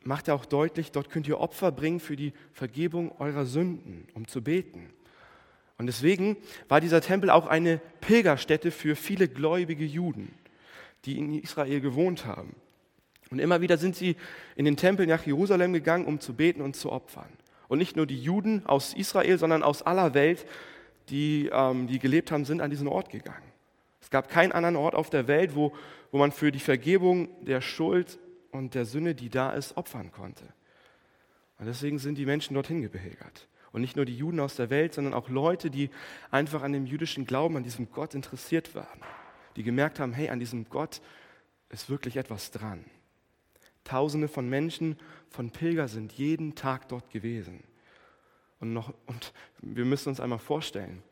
macht 0.02 0.28
er 0.28 0.34
auch 0.34 0.44
deutlich, 0.44 0.92
dort 0.92 1.10
könnt 1.10 1.26
ihr 1.26 1.40
Opfer 1.40 1.72
bringen 1.72 1.98
für 1.98 2.16
die 2.16 2.32
Vergebung 2.52 3.12
eurer 3.18 3.46
Sünden, 3.46 4.06
um 4.14 4.28
zu 4.28 4.42
beten. 4.42 4.90
Und 5.76 5.86
deswegen 5.86 6.36
war 6.68 6.80
dieser 6.80 7.00
Tempel 7.00 7.30
auch 7.30 7.46
eine 7.46 7.80
Pilgerstätte 8.00 8.70
für 8.70 8.94
viele 8.94 9.26
gläubige 9.28 9.84
Juden, 9.84 10.32
die 11.04 11.18
in 11.18 11.40
Israel 11.40 11.80
gewohnt 11.80 12.26
haben. 12.26 12.54
Und 13.30 13.40
immer 13.40 13.60
wieder 13.60 13.78
sind 13.78 13.96
sie 13.96 14.16
in 14.54 14.64
den 14.64 14.76
Tempel 14.76 15.06
nach 15.06 15.26
Jerusalem 15.26 15.72
gegangen, 15.72 16.04
um 16.04 16.20
zu 16.20 16.34
beten 16.34 16.60
und 16.60 16.76
zu 16.76 16.92
opfern. 16.92 17.30
Und 17.68 17.78
nicht 17.78 17.96
nur 17.96 18.06
die 18.06 18.20
Juden 18.20 18.66
aus 18.66 18.94
Israel, 18.94 19.38
sondern 19.38 19.62
aus 19.62 19.82
aller 19.82 20.14
Welt, 20.14 20.46
die, 21.08 21.50
ähm, 21.52 21.86
die 21.86 21.98
gelebt 21.98 22.30
haben, 22.30 22.44
sind 22.44 22.60
an 22.60 22.70
diesen 22.70 22.88
Ort 22.88 23.10
gegangen. 23.10 23.42
Es 24.00 24.10
gab 24.10 24.28
keinen 24.28 24.52
anderen 24.52 24.76
Ort 24.76 24.94
auf 24.94 25.10
der 25.10 25.26
Welt, 25.28 25.54
wo, 25.54 25.72
wo 26.10 26.18
man 26.18 26.32
für 26.32 26.52
die 26.52 26.60
Vergebung 26.60 27.28
der 27.44 27.60
Schuld 27.60 28.18
und 28.50 28.74
der 28.74 28.84
Sünde, 28.84 29.14
die 29.14 29.30
da 29.30 29.52
ist, 29.52 29.76
opfern 29.76 30.12
konnte. 30.12 30.44
Und 31.58 31.66
deswegen 31.66 31.98
sind 31.98 32.16
die 32.16 32.26
Menschen 32.26 32.54
dorthin 32.54 32.82
gepilgert. 32.82 33.48
Und 33.72 33.80
nicht 33.80 33.96
nur 33.96 34.04
die 34.04 34.16
Juden 34.16 34.40
aus 34.40 34.54
der 34.54 34.70
Welt, 34.70 34.94
sondern 34.94 35.14
auch 35.14 35.28
Leute, 35.28 35.70
die 35.70 35.90
einfach 36.30 36.62
an 36.62 36.72
dem 36.72 36.86
jüdischen 36.86 37.24
Glauben, 37.26 37.56
an 37.56 37.64
diesem 37.64 37.90
Gott 37.90 38.14
interessiert 38.14 38.74
waren. 38.74 39.00
Die 39.56 39.62
gemerkt 39.62 39.98
haben, 39.98 40.12
hey, 40.12 40.28
an 40.28 40.38
diesem 40.38 40.68
Gott 40.68 41.00
ist 41.70 41.90
wirklich 41.90 42.16
etwas 42.16 42.50
dran. 42.50 42.84
Tausende 43.84 44.28
von 44.28 44.48
Menschen, 44.48 44.96
von 45.28 45.50
Pilger 45.50 45.88
sind 45.88 46.12
jeden 46.12 46.54
Tag 46.54 46.88
dort 46.88 47.10
gewesen. 47.10 47.62
Und, 48.60 48.72
noch, 48.72 48.94
und 49.06 49.32
wir 49.60 49.84
müssen 49.84 50.08
uns 50.08 50.20
einmal 50.20 50.38
vorstellen, 50.38 51.02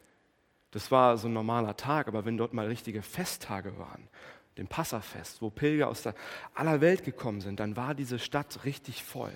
das 0.70 0.90
war 0.90 1.18
so 1.18 1.28
ein 1.28 1.34
normaler 1.34 1.76
Tag, 1.76 2.08
aber 2.08 2.24
wenn 2.24 2.38
dort 2.38 2.54
mal 2.54 2.66
richtige 2.66 3.02
Festtage 3.02 3.78
waren, 3.78 4.08
dem 4.56 4.68
Passafest, 4.68 5.42
wo 5.42 5.50
Pilger 5.50 5.88
aus 5.88 6.02
der 6.02 6.14
aller 6.54 6.80
Welt 6.80 7.04
gekommen 7.04 7.40
sind, 7.40 7.60
dann 7.60 7.76
war 7.76 7.94
diese 7.94 8.18
Stadt 8.18 8.64
richtig 8.64 9.02
voll. 9.04 9.32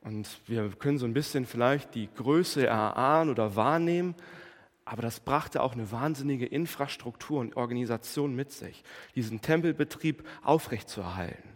Und 0.00 0.40
wir 0.46 0.70
können 0.70 0.98
so 0.98 1.06
ein 1.06 1.14
bisschen 1.14 1.44
vielleicht 1.44 1.94
die 1.94 2.08
Größe 2.14 2.66
erahnen 2.66 3.30
oder 3.30 3.56
wahrnehmen, 3.56 4.14
aber 4.88 5.02
das 5.02 5.20
brachte 5.20 5.62
auch 5.62 5.74
eine 5.74 5.92
wahnsinnige 5.92 6.46
Infrastruktur 6.46 7.40
und 7.40 7.56
Organisation 7.56 8.34
mit 8.34 8.52
sich, 8.52 8.82
diesen 9.14 9.42
Tempelbetrieb 9.42 10.26
aufrechtzuerhalten. 10.42 11.50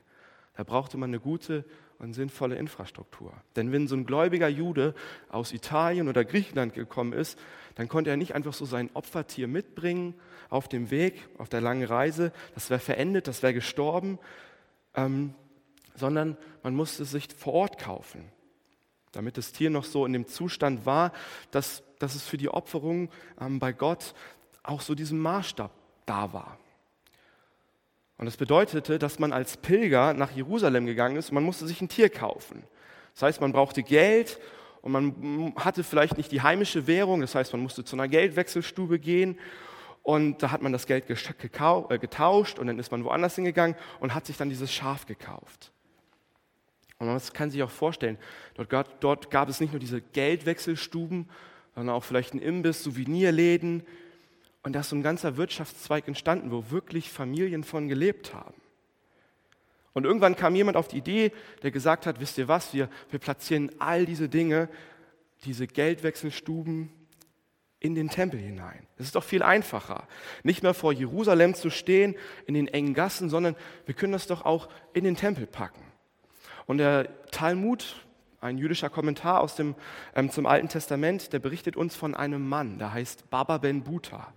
Da 0.54 0.64
brauchte 0.64 0.98
man 0.98 1.10
eine 1.10 1.18
gute 1.18 1.64
und 1.98 2.12
sinnvolle 2.12 2.56
Infrastruktur. 2.56 3.32
Denn 3.56 3.72
wenn 3.72 3.88
so 3.88 3.96
ein 3.96 4.04
gläubiger 4.04 4.48
Jude 4.48 4.94
aus 5.30 5.52
Italien 5.52 6.08
oder 6.08 6.26
Griechenland 6.26 6.74
gekommen 6.74 7.14
ist, 7.14 7.38
dann 7.74 7.88
konnte 7.88 8.10
er 8.10 8.18
nicht 8.18 8.34
einfach 8.34 8.52
so 8.52 8.66
sein 8.66 8.90
Opfertier 8.92 9.48
mitbringen 9.48 10.14
auf 10.50 10.68
dem 10.68 10.90
Weg, 10.90 11.26
auf 11.38 11.48
der 11.48 11.62
langen 11.62 11.84
Reise. 11.84 12.32
Das 12.54 12.68
wäre 12.68 12.80
verendet, 12.80 13.28
das 13.28 13.42
wäre 13.42 13.54
gestorben, 13.54 14.18
ähm, 14.94 15.34
sondern 15.94 16.36
man 16.62 16.74
musste 16.74 17.04
es 17.04 17.12
sich 17.12 17.28
vor 17.34 17.54
Ort 17.54 17.78
kaufen, 17.78 18.30
damit 19.12 19.38
das 19.38 19.52
Tier 19.52 19.70
noch 19.70 19.84
so 19.84 20.04
in 20.04 20.12
dem 20.12 20.26
Zustand 20.26 20.84
war, 20.84 21.12
dass, 21.50 21.82
dass 22.02 22.14
es 22.14 22.26
für 22.26 22.36
die 22.36 22.48
Opferung 22.48 23.08
ähm, 23.40 23.58
bei 23.58 23.72
Gott 23.72 24.14
auch 24.62 24.80
so 24.80 24.94
diesem 24.94 25.20
Maßstab 25.20 25.70
da 26.06 26.32
war. 26.32 26.58
Und 28.18 28.26
das 28.26 28.36
bedeutete, 28.36 28.98
dass 28.98 29.18
man 29.18 29.32
als 29.32 29.56
Pilger 29.56 30.14
nach 30.14 30.30
Jerusalem 30.32 30.86
gegangen 30.86 31.16
ist 31.16 31.30
und 31.30 31.34
man 31.34 31.44
musste 31.44 31.66
sich 31.66 31.80
ein 31.80 31.88
Tier 31.88 32.08
kaufen. 32.08 32.64
Das 33.14 33.22
heißt, 33.22 33.40
man 33.40 33.52
brauchte 33.52 33.82
Geld 33.82 34.38
und 34.80 34.92
man 34.92 35.54
hatte 35.56 35.84
vielleicht 35.84 36.16
nicht 36.16 36.32
die 36.32 36.42
heimische 36.42 36.86
Währung, 36.86 37.20
das 37.20 37.34
heißt, 37.34 37.52
man 37.52 37.62
musste 37.62 37.84
zu 37.84 37.96
einer 37.96 38.08
Geldwechselstube 38.08 38.98
gehen 38.98 39.38
und 40.02 40.42
da 40.42 40.50
hat 40.50 40.62
man 40.62 40.72
das 40.72 40.86
Geld 40.86 41.08
äh, 41.08 41.98
getauscht 41.98 42.58
und 42.58 42.66
dann 42.66 42.78
ist 42.78 42.90
man 42.90 43.04
woanders 43.04 43.36
hingegangen 43.36 43.76
und 44.00 44.14
hat 44.14 44.26
sich 44.26 44.36
dann 44.36 44.48
dieses 44.48 44.72
Schaf 44.72 45.06
gekauft. 45.06 45.72
Und 46.98 47.06
man 47.06 47.20
kann 47.32 47.50
sich 47.50 47.62
auch 47.62 47.70
vorstellen, 47.70 48.18
dort, 48.54 48.88
dort 49.00 49.30
gab 49.30 49.48
es 49.48 49.60
nicht 49.60 49.72
nur 49.72 49.80
diese 49.80 50.00
Geldwechselstuben, 50.00 51.28
sondern 51.74 51.94
auch 51.94 52.04
vielleicht 52.04 52.34
ein 52.34 52.40
Imbiss, 52.40 52.82
Souvenirläden. 52.82 53.82
Und 54.62 54.74
da 54.74 54.80
ist 54.80 54.90
so 54.90 54.96
ein 54.96 55.02
ganzer 55.02 55.36
Wirtschaftszweig 55.36 56.06
entstanden, 56.06 56.50
wo 56.50 56.70
wirklich 56.70 57.10
Familien 57.10 57.64
von 57.64 57.88
gelebt 57.88 58.34
haben. 58.34 58.54
Und 59.92 60.04
irgendwann 60.04 60.36
kam 60.36 60.54
jemand 60.54 60.76
auf 60.76 60.88
die 60.88 60.98
Idee, 60.98 61.32
der 61.62 61.70
gesagt 61.70 62.06
hat, 62.06 62.20
wisst 62.20 62.38
ihr 62.38 62.48
was, 62.48 62.72
wir, 62.72 62.88
wir 63.10 63.18
platzieren 63.18 63.70
all 63.78 64.06
diese 64.06 64.28
Dinge, 64.28 64.68
diese 65.44 65.66
Geldwechselstuben 65.66 66.90
in 67.78 67.94
den 67.94 68.08
Tempel 68.08 68.38
hinein. 68.38 68.86
Das 68.96 69.08
ist 69.08 69.16
doch 69.16 69.24
viel 69.24 69.42
einfacher. 69.42 70.06
Nicht 70.44 70.62
mehr 70.62 70.72
vor 70.72 70.92
Jerusalem 70.92 71.54
zu 71.54 71.68
stehen, 71.68 72.14
in 72.46 72.54
den 72.54 72.68
engen 72.68 72.94
Gassen, 72.94 73.28
sondern 73.28 73.56
wir 73.86 73.94
können 73.94 74.12
das 74.12 74.28
doch 74.28 74.44
auch 74.44 74.68
in 74.94 75.04
den 75.04 75.16
Tempel 75.16 75.46
packen. 75.46 75.82
Und 76.66 76.78
der 76.78 77.08
Talmud, 77.32 77.96
ein 78.42 78.58
jüdischer 78.58 78.90
Kommentar 78.90 79.40
aus 79.40 79.54
dem, 79.54 79.74
ähm, 80.14 80.30
zum 80.30 80.46
Alten 80.46 80.68
Testament, 80.68 81.32
der 81.32 81.38
berichtet 81.38 81.76
uns 81.76 81.94
von 81.94 82.14
einem 82.14 82.46
Mann, 82.48 82.78
der 82.78 82.92
heißt 82.92 83.30
Baba 83.30 83.58
ben 83.58 83.82
Buta. 83.82 84.32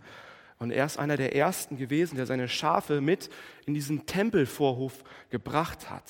Und 0.60 0.72
er 0.72 0.86
ist 0.86 0.98
einer 0.98 1.18
der 1.18 1.36
ersten 1.36 1.76
gewesen, 1.76 2.16
der 2.16 2.26
seine 2.26 2.48
Schafe 2.48 3.02
mit 3.02 3.30
in 3.66 3.74
diesen 3.74 4.06
Tempelvorhof 4.06 5.04
gebracht 5.30 5.90
hat. 5.90 6.04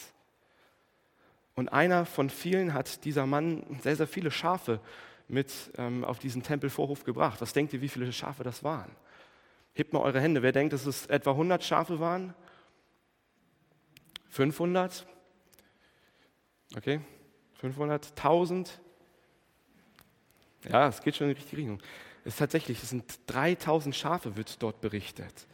Und 1.56 1.70
einer 1.70 2.06
von 2.06 2.30
vielen 2.30 2.74
hat 2.74 3.06
dieser 3.06 3.25
Mann 3.25 3.80
sehr, 3.82 3.96
sehr 3.96 4.08
viele 4.08 4.30
Schafe 4.30 4.82
mit 5.28 5.52
ähm, 5.78 6.04
auf 6.04 6.20
diesen 6.20 6.44
Tempelvorhof 6.44 7.06
gebracht. 7.06 7.42
Was 7.42 7.54
denkt 7.54 7.74
ihr, 7.74 7.82
wie 7.82 7.90
viele 7.90 8.12
Schafe 8.12 8.44
das 8.44 8.64
waren? 8.64 8.92
Hebt 9.74 9.94
mal 9.94 10.02
eure 10.02 10.20
Hände. 10.20 10.44
Wer 10.44 10.52
denkt, 10.52 10.74
dass 10.74 10.86
es 10.86 11.06
etwa 11.08 11.32
100 11.32 11.64
Schafe 11.64 12.00
waren? 12.00 12.36
500? 14.30 15.08
Okay, 16.75 17.00
500, 17.66 18.12
1000. 18.16 18.80
Ja, 20.70 20.88
es 20.88 21.02
geht 21.02 21.16
schon 21.16 21.28
in 21.28 21.34
die 21.34 21.40
richtige 21.40 21.62
Richtung. 21.62 21.80
Es 22.24 22.34
ist 22.34 22.40
tatsächlich, 22.40 22.82
es 22.84 22.92
sind 22.92 23.20
3000 23.28 23.96
Schafe, 23.96 24.36
wird 24.36 24.62
dort 24.62 24.82
berichtet. 24.82 25.48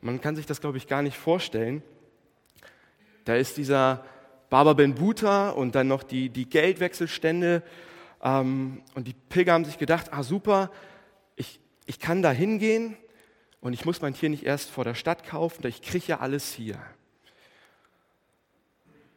Und 0.00 0.06
man 0.06 0.20
kann 0.20 0.34
sich 0.34 0.46
das, 0.46 0.60
glaube 0.60 0.78
ich, 0.78 0.88
gar 0.88 1.02
nicht 1.02 1.16
vorstellen. 1.16 1.82
Da 3.24 3.36
ist 3.36 3.56
dieser 3.56 4.04
Baba 4.50 4.72
Ben 4.72 4.96
Buta 4.96 5.50
und 5.50 5.76
dann 5.76 5.86
noch 5.86 6.02
die, 6.02 6.28
die 6.28 6.48
Geldwechselstände. 6.48 7.62
Ähm, 8.20 8.82
und 8.96 9.06
die 9.06 9.14
Pilger 9.14 9.52
haben 9.52 9.64
sich 9.64 9.78
gedacht, 9.78 10.12
ah 10.12 10.24
super, 10.24 10.72
ich, 11.36 11.60
ich 11.86 12.00
kann 12.00 12.22
da 12.22 12.32
hingehen 12.32 12.96
und 13.60 13.74
ich 13.74 13.84
muss 13.84 14.02
mein 14.02 14.14
Tier 14.14 14.28
nicht 14.28 14.44
erst 14.44 14.70
vor 14.70 14.82
der 14.82 14.96
Stadt 14.96 15.24
kaufen, 15.24 15.64
ich 15.68 15.82
kriege 15.82 16.06
ja 16.08 16.18
alles 16.18 16.52
hier. 16.52 16.80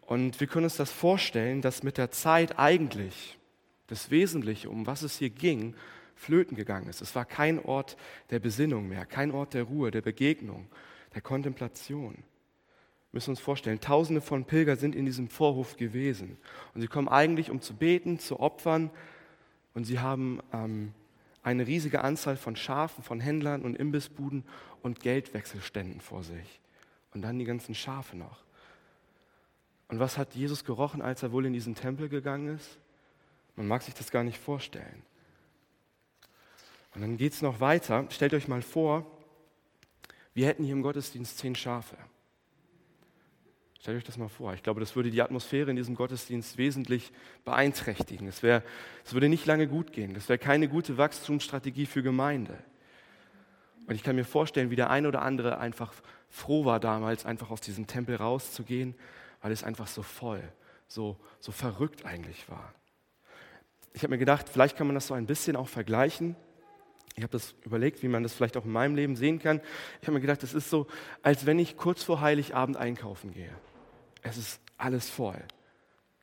Und 0.05 0.39
wir 0.39 0.47
können 0.47 0.65
uns 0.65 0.77
das 0.77 0.91
vorstellen, 0.91 1.61
dass 1.61 1.83
mit 1.83 1.97
der 1.97 2.11
Zeit 2.11 2.59
eigentlich 2.59 3.37
das 3.87 4.11
Wesentliche, 4.11 4.69
um 4.69 4.85
was 4.85 5.01
es 5.01 5.17
hier 5.17 5.29
ging, 5.29 5.75
flöten 6.15 6.55
gegangen 6.55 6.87
ist. 6.87 7.01
Es 7.01 7.15
war 7.15 7.25
kein 7.25 7.59
Ort 7.59 7.97
der 8.29 8.39
Besinnung 8.39 8.87
mehr, 8.87 9.05
kein 9.05 9.31
Ort 9.31 9.53
der 9.53 9.63
Ruhe, 9.63 9.91
der 9.91 10.01
Begegnung, 10.01 10.67
der 11.13 11.21
Kontemplation. 11.21 12.13
Wir 12.13 13.17
müssen 13.17 13.31
uns 13.31 13.39
vorstellen, 13.39 13.79
Tausende 13.79 14.21
von 14.21 14.45
Pilgern 14.45 14.77
sind 14.77 14.95
in 14.95 15.05
diesem 15.05 15.29
Vorhof 15.29 15.77
gewesen. 15.77 16.37
Und 16.73 16.81
sie 16.81 16.87
kommen 16.87 17.07
eigentlich, 17.07 17.49
um 17.49 17.61
zu 17.61 17.73
beten, 17.73 18.19
zu 18.19 18.39
opfern. 18.39 18.91
Und 19.73 19.85
sie 19.85 19.99
haben 19.99 20.39
ähm, 20.51 20.93
eine 21.41 21.65
riesige 21.65 22.03
Anzahl 22.03 22.37
von 22.37 22.55
Schafen, 22.55 23.03
von 23.03 23.19
Händlern 23.19 23.61
und 23.61 23.75
Imbissbuden 23.75 24.43
und 24.81 24.99
Geldwechselständen 24.99 26.01
vor 26.01 26.23
sich. 26.23 26.59
Und 27.13 27.21
dann 27.21 27.39
die 27.39 27.45
ganzen 27.45 27.73
Schafe 27.73 28.17
noch. 28.17 28.44
Und 29.87 29.99
was 29.99 30.17
hat 30.17 30.33
Jesus 30.35 30.65
gerochen, 30.65 31.01
als 31.01 31.23
er 31.23 31.31
wohl 31.31 31.45
in 31.45 31.53
diesen 31.53 31.75
Tempel 31.75 32.09
gegangen 32.09 32.55
ist? 32.55 32.77
Man 33.55 33.67
mag 33.67 33.83
sich 33.83 33.93
das 33.93 34.11
gar 34.11 34.23
nicht 34.23 34.39
vorstellen. 34.39 35.03
Und 36.93 37.01
dann 37.01 37.17
geht 37.17 37.33
es 37.33 37.41
noch 37.41 37.59
weiter. 37.59 38.05
Stellt 38.09 38.33
euch 38.33 38.47
mal 38.47 38.61
vor, 38.61 39.05
wir 40.33 40.47
hätten 40.47 40.63
hier 40.63 40.73
im 40.73 40.81
Gottesdienst 40.81 41.37
zehn 41.37 41.55
Schafe. 41.55 41.97
Stellt 43.79 43.97
euch 43.97 44.03
das 44.03 44.17
mal 44.17 44.29
vor. 44.29 44.53
Ich 44.53 44.63
glaube, 44.63 44.79
das 44.79 44.95
würde 44.95 45.11
die 45.11 45.21
Atmosphäre 45.21 45.69
in 45.69 45.75
diesem 45.75 45.95
Gottesdienst 45.95 46.57
wesentlich 46.57 47.11
beeinträchtigen. 47.43 48.27
Es, 48.27 48.41
würde 48.41 49.29
nicht 49.29 49.45
lange 49.45 49.67
gut 49.67 49.93
gehen. 49.93 50.13
Das 50.13 50.27
wäre 50.27 50.39
keine 50.39 50.67
gute 50.67 50.97
Wachstumsstrategie 50.97 51.85
für 51.85 52.01
Gemeinde. 52.01 52.57
Und 53.87 53.93
ich 53.93 54.01
kann 54.01 54.15
mir 54.15 54.25
vorstellen, 54.25 54.71
wie 54.71 54.75
der 54.75 54.89
eine 54.89 55.07
oder 55.07 55.21
andere 55.21 55.59
einfach 55.59 55.93
froh 56.29 56.65
war 56.65 56.79
damals, 56.79 57.25
einfach 57.25 57.51
aus 57.51 57.61
diesem 57.61 57.85
Tempel 57.85 58.15
rauszugehen 58.15 58.95
weil 59.45 59.51
es 59.51 59.63
einfach 59.63 59.85
so 59.85 60.01
voll, 60.01 60.41
so, 60.87 61.17
so 61.39 61.51
verrückt 61.51 62.03
eigentlich 62.03 62.49
war. 62.49 62.73
Ich 63.93 64.01
habe 64.01 64.09
mir 64.09 64.17
gedacht, 64.17 64.49
vielleicht 64.49 64.75
kann 64.75 64.87
man 64.87 64.95
das 64.95 65.05
so 65.05 65.13
ein 65.13 65.27
bisschen 65.27 65.55
auch 65.55 65.67
vergleichen. 65.67 66.35
Ich 67.13 67.21
habe 67.21 67.31
das 67.31 67.53
überlegt, 67.63 68.01
wie 68.01 68.07
man 68.07 68.23
das 68.23 68.33
vielleicht 68.33 68.57
auch 68.57 68.65
in 68.65 68.71
meinem 68.71 68.95
Leben 68.95 69.15
sehen 69.15 69.37
kann. 69.37 69.61
Ich 70.01 70.07
habe 70.07 70.13
mir 70.13 70.21
gedacht, 70.21 70.41
es 70.41 70.55
ist 70.55 70.71
so, 70.71 70.87
als 71.21 71.45
wenn 71.45 71.59
ich 71.59 71.77
kurz 71.77 72.01
vor 72.01 72.21
Heiligabend 72.21 72.75
einkaufen 72.75 73.33
gehe. 73.33 73.51
Es 74.23 74.37
ist 74.37 74.59
alles 74.77 75.11
voll. 75.11 75.37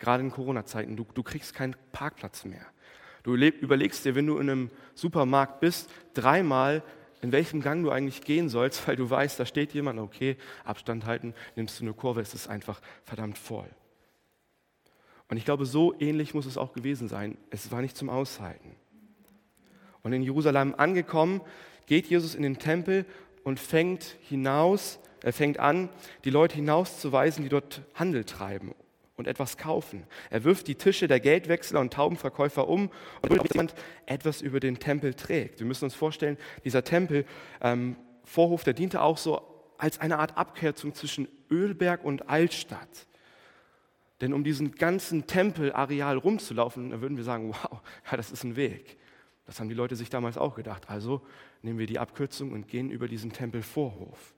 Gerade 0.00 0.25
in 0.25 0.33
Corona-Zeiten. 0.33 0.97
Du, 0.97 1.07
du 1.14 1.23
kriegst 1.23 1.55
keinen 1.55 1.76
Parkplatz 1.93 2.45
mehr. 2.45 2.67
Du 3.23 3.37
überlegst 3.37 4.05
dir, 4.05 4.17
wenn 4.17 4.26
du 4.26 4.38
in 4.38 4.50
einem 4.50 4.71
Supermarkt 4.95 5.61
bist, 5.61 5.88
dreimal, 6.14 6.83
in 7.23 7.33
welchem 7.33 7.61
Gang 7.61 7.83
du 7.83 7.91
eigentlich 7.91 8.21
gehen 8.23 8.49
sollst, 8.49 8.87
weil 8.87 8.97
du 8.97 9.09
weißt, 9.09 9.41
da 9.41 9.47
steht 9.47 9.73
jemand, 9.73 9.99
okay, 9.99 10.37
Abstand 10.64 11.07
halten, 11.07 11.35
nimmst 11.57 11.81
du 11.81 11.85
eine 11.85 11.95
Kurve, 11.95 12.21
es 12.21 12.35
ist 12.35 12.49
einfach 12.49 12.81
verdammt 13.05 13.38
voll. 13.38 13.69
Und 15.29 15.38
ich 15.38 15.45
glaube, 15.45 15.64
so 15.64 15.99
ähnlich 15.99 16.35
muss 16.35 16.45
es 16.45 16.59
auch 16.59 16.73
gewesen 16.73 17.09
sein. 17.09 17.38
Es 17.49 17.71
war 17.73 17.81
nicht 17.81 17.97
zum 17.97 18.11
Aushalten. 18.11 18.76
Und 20.02 20.12
in 20.12 20.23
Jerusalem 20.23 20.75
angekommen, 20.76 21.41
geht 21.87 22.07
Jesus 22.07 22.35
in 22.35 22.43
den 22.43 22.59
Tempel 22.59 23.07
und 23.45 23.59
fängt 23.59 24.17
hinaus, 24.29 24.99
er 25.23 25.33
fängt 25.33 25.59
an, 25.59 25.88
die 26.25 26.31
Leute 26.31 26.57
hinauszuweisen, 26.57 27.45
die 27.45 27.49
dort 27.49 27.83
Handel 27.95 28.25
treiben 28.25 28.75
und 29.16 29.26
etwas 29.26 29.57
kaufen. 29.57 30.04
Er 30.31 30.45
wirft 30.45 30.69
die 30.69 30.75
Tische 30.75 31.09
der 31.09 31.21
Geldwechsler 31.21 31.81
und 31.81 31.92
Taubenverkäufer 31.92 32.69
um 32.69 32.90
und 33.21 33.52
jemand 33.52 33.75
etwas 34.07 34.40
über 34.40 34.61
den 34.61 34.78
Tempel 34.78 35.14
trägt. 35.14 35.61
Wir 35.61 35.66
müssen 35.66 35.85
uns 35.85 35.95
vorstellen, 35.95 36.38
dieser 36.64 36.85
Tempel, 36.85 37.25
ähm, 37.61 37.97
Vorhof, 38.25 38.64
der 38.64 38.75
diente 38.75 39.02
auch 39.02 39.19
so 39.19 39.42
als 39.78 40.00
eine 40.00 40.19
Art 40.19 40.37
Abkürzung 40.37 40.95
zwischen 40.95 41.28
Ölberg 41.50 42.04
und 42.04 42.28
Altstadt. 42.28 43.07
Denn 44.21 44.33
um 44.33 44.45
diesen 44.45 44.73
ganzen 44.76 45.26
Tempelareal 45.26 46.16
rumzulaufen, 46.16 46.90
da 46.90 47.00
würden 47.00 47.16
wir 47.16 47.25
sagen, 47.25 47.49
wow, 47.49 47.81
ja, 48.11 48.16
das 48.16 48.31
ist 48.31 48.45
ein 48.45 48.57
Weg. 48.57 48.97
Das 49.45 49.59
haben 49.59 49.69
die 49.69 49.75
Leute 49.75 49.97
sich 49.97 50.09
damals 50.09 50.38
auch 50.38 50.54
gedacht. 50.54 50.88
Also 50.88 51.23
nehmen 51.62 51.78
wir 51.78 51.87
die 51.87 51.99
Abkürzung 51.99 52.52
und 52.52 52.69
gehen 52.69 52.90
über 52.90 53.09
diesen 53.09 53.33
Tempelvorhof. 53.33 54.35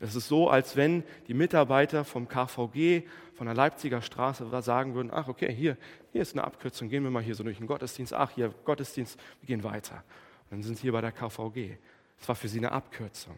Es 0.00 0.14
ist 0.14 0.28
so, 0.28 0.50
als 0.50 0.76
wenn 0.76 1.04
die 1.28 1.34
Mitarbeiter 1.34 2.04
vom 2.04 2.28
KVG, 2.28 3.02
von 3.34 3.46
der 3.46 3.54
Leipziger 3.54 4.02
Straße 4.02 4.48
sagen 4.62 4.94
würden, 4.94 5.10
ach 5.12 5.28
okay, 5.28 5.52
hier, 5.52 5.76
hier 6.12 6.22
ist 6.22 6.34
eine 6.34 6.44
Abkürzung, 6.44 6.88
gehen 6.88 7.02
wir 7.04 7.10
mal 7.10 7.22
hier 7.22 7.34
so 7.34 7.42
durch 7.42 7.58
den 7.58 7.66
Gottesdienst, 7.66 8.12
ach 8.12 8.30
hier, 8.30 8.54
Gottesdienst, 8.64 9.18
wir 9.40 9.46
gehen 9.46 9.64
weiter. 9.64 10.04
Und 10.44 10.52
dann 10.52 10.62
sind 10.62 10.76
sie 10.76 10.82
hier 10.82 10.92
bei 10.92 11.00
der 11.00 11.12
KVG. 11.12 11.76
Es 12.20 12.28
war 12.28 12.34
für 12.34 12.48
sie 12.48 12.58
eine 12.58 12.72
Abkürzung. 12.72 13.36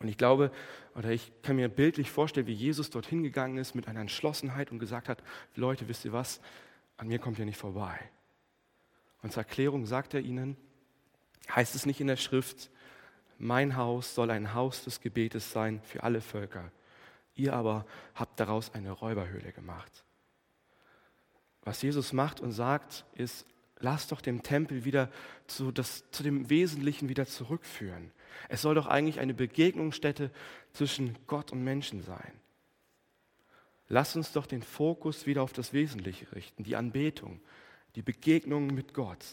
Und 0.00 0.08
ich 0.08 0.18
glaube, 0.18 0.50
oder 0.94 1.10
ich 1.10 1.32
kann 1.42 1.56
mir 1.56 1.68
bildlich 1.68 2.10
vorstellen, 2.10 2.46
wie 2.46 2.52
Jesus 2.52 2.90
dorthin 2.90 3.22
gegangen 3.22 3.56
ist 3.58 3.74
mit 3.74 3.88
einer 3.88 4.00
Entschlossenheit 4.00 4.70
und 4.70 4.78
gesagt 4.78 5.08
hat, 5.08 5.22
Leute, 5.54 5.88
wisst 5.88 6.04
ihr 6.04 6.12
was, 6.12 6.40
an 6.96 7.08
mir 7.08 7.18
kommt 7.18 7.38
ihr 7.38 7.44
nicht 7.44 7.58
vorbei. 7.58 7.98
Und 9.22 9.32
zur 9.32 9.42
Erklärung 9.42 9.86
sagt 9.86 10.14
er 10.14 10.20
ihnen, 10.20 10.56
heißt 11.54 11.74
es 11.74 11.86
nicht 11.86 12.00
in 12.00 12.06
der 12.06 12.16
Schrift, 12.16 12.70
mein 13.38 13.76
Haus 13.76 14.14
soll 14.14 14.30
ein 14.30 14.54
Haus 14.54 14.84
des 14.84 15.00
Gebetes 15.00 15.50
sein 15.50 15.80
für 15.82 16.02
alle 16.02 16.20
Völker. 16.20 16.70
Ihr 17.34 17.54
aber 17.54 17.84
habt 18.14 18.38
daraus 18.38 18.74
eine 18.74 18.92
Räuberhöhle 18.92 19.52
gemacht. 19.52 20.04
Was 21.62 21.82
Jesus 21.82 22.12
macht 22.12 22.40
und 22.40 22.52
sagt, 22.52 23.04
ist, 23.14 23.46
lasst 23.78 24.12
doch 24.12 24.20
dem 24.20 24.42
Tempel 24.42 24.84
wieder 24.84 25.10
zu, 25.46 25.72
das, 25.72 26.04
zu 26.10 26.22
dem 26.22 26.50
Wesentlichen 26.50 27.08
wieder 27.08 27.26
zurückführen. 27.26 28.12
Es 28.48 28.62
soll 28.62 28.74
doch 28.74 28.86
eigentlich 28.86 29.20
eine 29.20 29.34
Begegnungsstätte 29.34 30.30
zwischen 30.72 31.16
Gott 31.26 31.52
und 31.52 31.64
Menschen 31.64 32.02
sein. 32.02 32.32
Lass 33.88 34.16
uns 34.16 34.32
doch 34.32 34.46
den 34.46 34.62
Fokus 34.62 35.26
wieder 35.26 35.42
auf 35.42 35.52
das 35.52 35.72
Wesentliche 35.72 36.30
richten, 36.34 36.64
die 36.64 36.76
Anbetung, 36.76 37.40
die 37.94 38.02
Begegnung 38.02 38.68
mit 38.68 38.94
Gott. 38.94 39.24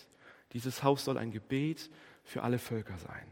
Dieses 0.54 0.84
Haus 0.84 1.06
soll 1.06 1.18
ein 1.18 1.32
Gebet 1.32 1.90
für 2.24 2.44
alle 2.44 2.60
Völker 2.60 2.98
sein. 2.98 3.26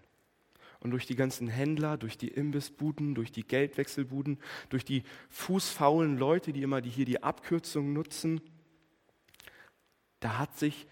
Und 0.81 0.91
durch 0.91 1.05
die 1.05 1.15
ganzen 1.15 1.47
Händler, 1.47 1.97
durch 1.97 2.17
die 2.17 2.29
Imbissbuden, 2.29 3.13
durch 3.13 3.31
die 3.31 3.43
Geldwechselbuden, 3.43 4.39
durch 4.69 4.85
die 4.85 5.03
fußfaulen 5.29 6.17
Leute, 6.17 6.53
die 6.53 6.61
immer 6.61 6.81
die 6.81 6.89
hier 6.89 7.05
die 7.05 7.21
Abkürzung 7.21 7.91
nutzen, 7.91 8.41
da 10.21 10.37
hat 10.37 10.57
sich 10.57 10.87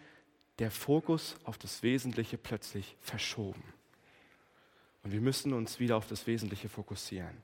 der 0.60 0.72
Fokus 0.72 1.36
auf 1.44 1.58
das 1.58 1.84
Wesentliche 1.84 2.38
plötzlich 2.38 2.98
verschoben. 3.00 3.64
Und 5.04 5.12
wir 5.14 5.22
müssen 5.22 5.54
uns 5.54 5.80
wieder 5.80 5.96
auf 5.96 6.08
das 6.08 6.28
Wesentliche 6.28 6.68
fokussieren. 6.68 7.44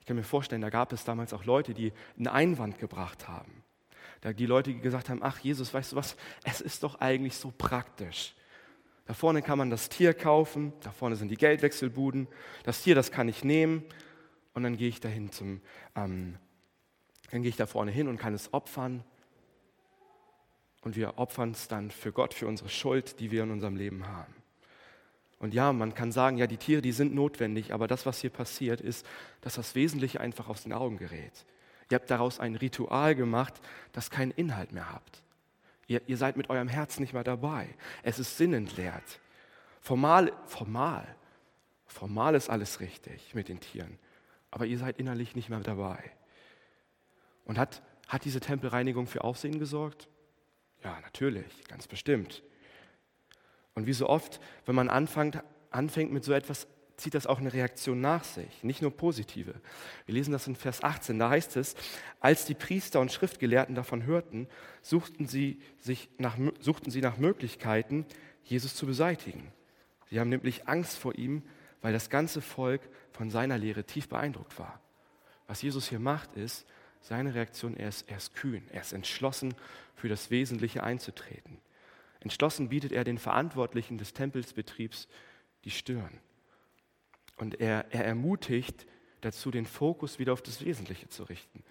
Ich 0.00 0.06
kann 0.06 0.16
mir 0.16 0.22
vorstellen, 0.22 0.62
da 0.62 0.70
gab 0.70 0.92
es 0.94 1.04
damals 1.04 1.34
auch 1.34 1.44
Leute, 1.44 1.74
die 1.74 1.92
einen 2.16 2.28
Einwand 2.28 2.78
gebracht 2.78 3.28
haben. 3.28 3.62
Die 4.24 4.46
Leute, 4.46 4.72
die 4.72 4.80
gesagt 4.80 5.10
haben, 5.10 5.22
ach 5.22 5.38
Jesus, 5.40 5.74
weißt 5.74 5.92
du 5.92 5.96
was, 5.96 6.16
es 6.44 6.60
ist 6.60 6.82
doch 6.82 7.00
eigentlich 7.00 7.36
so 7.36 7.52
praktisch. 7.56 8.34
Da 9.08 9.14
vorne 9.14 9.40
kann 9.40 9.56
man 9.56 9.70
das 9.70 9.88
Tier 9.88 10.12
kaufen, 10.12 10.74
da 10.82 10.90
vorne 10.90 11.16
sind 11.16 11.30
die 11.30 11.38
Geldwechselbuden. 11.38 12.28
Das 12.64 12.82
Tier, 12.82 12.94
das 12.94 13.10
kann 13.10 13.26
ich 13.26 13.42
nehmen 13.42 13.82
und 14.52 14.64
dann 14.64 14.76
gehe 14.76 14.90
ich 14.90 15.00
dahin 15.00 15.32
zum, 15.32 15.62
ähm, 15.96 16.36
dann 17.30 17.40
gehe 17.40 17.48
ich 17.48 17.56
da 17.56 17.64
vorne 17.64 17.90
hin 17.90 18.06
und 18.06 18.18
kann 18.18 18.34
es 18.34 18.52
opfern. 18.52 19.02
Und 20.82 20.94
wir 20.94 21.16
opfern 21.16 21.52
es 21.52 21.68
dann 21.68 21.90
für 21.90 22.12
Gott, 22.12 22.34
für 22.34 22.46
unsere 22.46 22.68
Schuld, 22.68 23.18
die 23.18 23.30
wir 23.30 23.44
in 23.44 23.50
unserem 23.50 23.76
Leben 23.76 24.06
haben. 24.06 24.34
Und 25.38 25.54
ja, 25.54 25.72
man 25.72 25.94
kann 25.94 26.12
sagen, 26.12 26.36
ja, 26.36 26.46
die 26.46 26.58
Tiere, 26.58 26.82
die 26.82 26.92
sind 26.92 27.14
notwendig, 27.14 27.72
aber 27.72 27.88
das, 27.88 28.04
was 28.04 28.20
hier 28.20 28.30
passiert, 28.30 28.82
ist, 28.82 29.06
dass 29.40 29.54
das 29.54 29.74
Wesentliche 29.74 30.20
einfach 30.20 30.48
aus 30.50 30.64
den 30.64 30.74
Augen 30.74 30.98
gerät. 30.98 31.46
Ihr 31.90 31.94
habt 31.94 32.10
daraus 32.10 32.40
ein 32.40 32.56
Ritual 32.56 33.14
gemacht, 33.14 33.54
das 33.92 34.10
keinen 34.10 34.32
Inhalt 34.32 34.72
mehr 34.72 34.92
habt. 34.92 35.22
Ihr, 35.88 36.02
ihr 36.06 36.16
seid 36.16 36.36
mit 36.36 36.50
eurem 36.50 36.68
Herz 36.68 37.00
nicht 37.00 37.14
mehr 37.14 37.24
dabei. 37.24 37.74
Es 38.02 38.18
ist 38.18 38.36
sinnentleert. 38.36 39.20
Formal, 39.80 40.32
formal, 40.46 41.16
formal 41.86 42.34
ist 42.34 42.50
alles 42.50 42.80
richtig 42.80 43.34
mit 43.34 43.48
den 43.48 43.58
Tieren, 43.58 43.98
aber 44.50 44.66
ihr 44.66 44.78
seid 44.78 44.98
innerlich 44.98 45.34
nicht 45.34 45.48
mehr 45.48 45.60
dabei. 45.60 45.98
Und 47.44 47.58
hat, 47.58 47.82
hat 48.06 48.24
diese 48.24 48.40
Tempelreinigung 48.40 49.06
für 49.06 49.24
Aufsehen 49.24 49.58
gesorgt? 49.58 50.08
Ja, 50.84 51.00
natürlich, 51.00 51.64
ganz 51.68 51.88
bestimmt. 51.88 52.42
Und 53.74 53.86
wie 53.86 53.92
so 53.94 54.08
oft, 54.08 54.40
wenn 54.66 54.74
man 54.74 54.90
anfängt, 54.90 55.42
anfängt 55.70 56.12
mit 56.12 56.22
so 56.22 56.32
etwas 56.32 56.68
zieht 56.98 57.14
das 57.14 57.26
auch 57.26 57.38
eine 57.38 57.52
Reaktion 57.52 58.00
nach 58.00 58.24
sich, 58.24 58.62
nicht 58.62 58.82
nur 58.82 58.90
positive. 58.90 59.54
Wir 60.06 60.14
lesen 60.14 60.32
das 60.32 60.46
in 60.46 60.56
Vers 60.56 60.82
18, 60.82 61.18
da 61.18 61.30
heißt 61.30 61.56
es, 61.56 61.76
als 62.20 62.44
die 62.44 62.54
Priester 62.54 63.00
und 63.00 63.12
Schriftgelehrten 63.12 63.74
davon 63.74 64.04
hörten, 64.04 64.48
suchten 64.82 65.26
sie, 65.26 65.60
sich 65.80 66.10
nach, 66.18 66.36
suchten 66.60 66.90
sie 66.90 67.00
nach 67.00 67.16
Möglichkeiten, 67.16 68.04
Jesus 68.42 68.74
zu 68.74 68.84
beseitigen. 68.84 69.52
Sie 70.10 70.18
haben 70.18 70.28
nämlich 70.28 70.68
Angst 70.68 70.98
vor 70.98 71.14
ihm, 71.14 71.42
weil 71.82 71.92
das 71.92 72.10
ganze 72.10 72.40
Volk 72.40 72.82
von 73.12 73.30
seiner 73.30 73.58
Lehre 73.58 73.84
tief 73.84 74.08
beeindruckt 74.08 74.58
war. 74.58 74.80
Was 75.46 75.62
Jesus 75.62 75.88
hier 75.88 76.00
macht, 76.00 76.34
ist, 76.34 76.66
seine 77.00 77.34
Reaktion, 77.34 77.76
er 77.76 77.88
ist, 77.88 78.08
er 78.10 78.16
ist 78.16 78.34
kühn, 78.34 78.66
er 78.72 78.80
ist 78.80 78.92
entschlossen, 78.92 79.54
für 79.94 80.08
das 80.08 80.30
Wesentliche 80.30 80.82
einzutreten. 80.82 81.58
Entschlossen 82.20 82.68
bietet 82.68 82.90
er 82.90 83.04
den 83.04 83.18
Verantwortlichen 83.18 83.98
des 83.98 84.12
Tempelsbetriebs 84.12 85.06
die 85.64 85.70
Stirn. 85.70 86.20
Und 87.38 87.60
er, 87.60 87.86
er 87.90 88.04
ermutigt 88.04 88.86
dazu, 89.20 89.50
den 89.50 89.66
Fokus 89.66 90.18
wieder 90.18 90.32
auf 90.32 90.42
das 90.42 90.64
Wesentliche 90.64 91.08
zu 91.08 91.24
richten. 91.24 91.62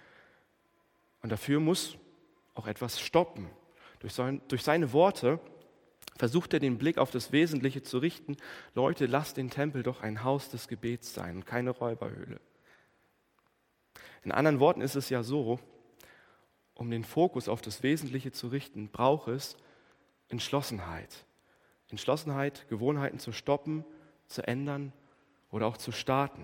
Und 1.22 1.32
dafür 1.32 1.60
muss 1.60 1.98
auch 2.56 2.68
etwas 2.68 3.00
stoppen. 3.00 3.50
Durch, 4.00 4.14
sein, 4.14 4.42
durch 4.48 4.64
seine 4.64 4.94
Worte 4.94 5.40
versucht 6.18 6.54
er 6.54 6.60
den 6.60 6.78
Blick 6.78 6.98
auf 6.98 7.12
das 7.12 7.32
Wesentliche 7.32 7.84
zu 7.84 8.00
richten. 8.00 8.38
Leute, 8.74 9.06
lasst 9.06 9.38
den 9.38 9.50
Tempel 9.50 9.84
doch 9.84 10.02
ein 10.02 10.24
Haus 10.24 10.50
des 10.50 10.68
Gebets 10.68 11.14
sein 11.14 11.38
und 11.38 11.46
keine 11.46 11.72
Räuberhöhle. 11.72 12.40
In 14.24 14.32
anderen 14.32 14.60
Worten 14.60 14.82
ist 14.82 14.96
es 14.96 15.10
ja 15.10 15.24
so, 15.24 15.60
um 16.74 16.92
den 16.92 17.04
Fokus 17.04 17.48
auf 17.50 17.62
das 17.62 17.82
Wesentliche 17.82 18.32
zu 18.32 18.48
richten, 18.50 18.90
braucht 18.90 19.30
es 19.30 19.58
Entschlossenheit. 20.28 21.26
Entschlossenheit, 21.90 22.68
Gewohnheiten 22.70 23.20
zu 23.20 23.32
stoppen, 23.32 23.86
zu 24.28 24.46
ändern 24.46 24.92
oder 25.52 25.68
auch 25.68 25.78
zu 25.78 25.92
starten. 25.92 26.44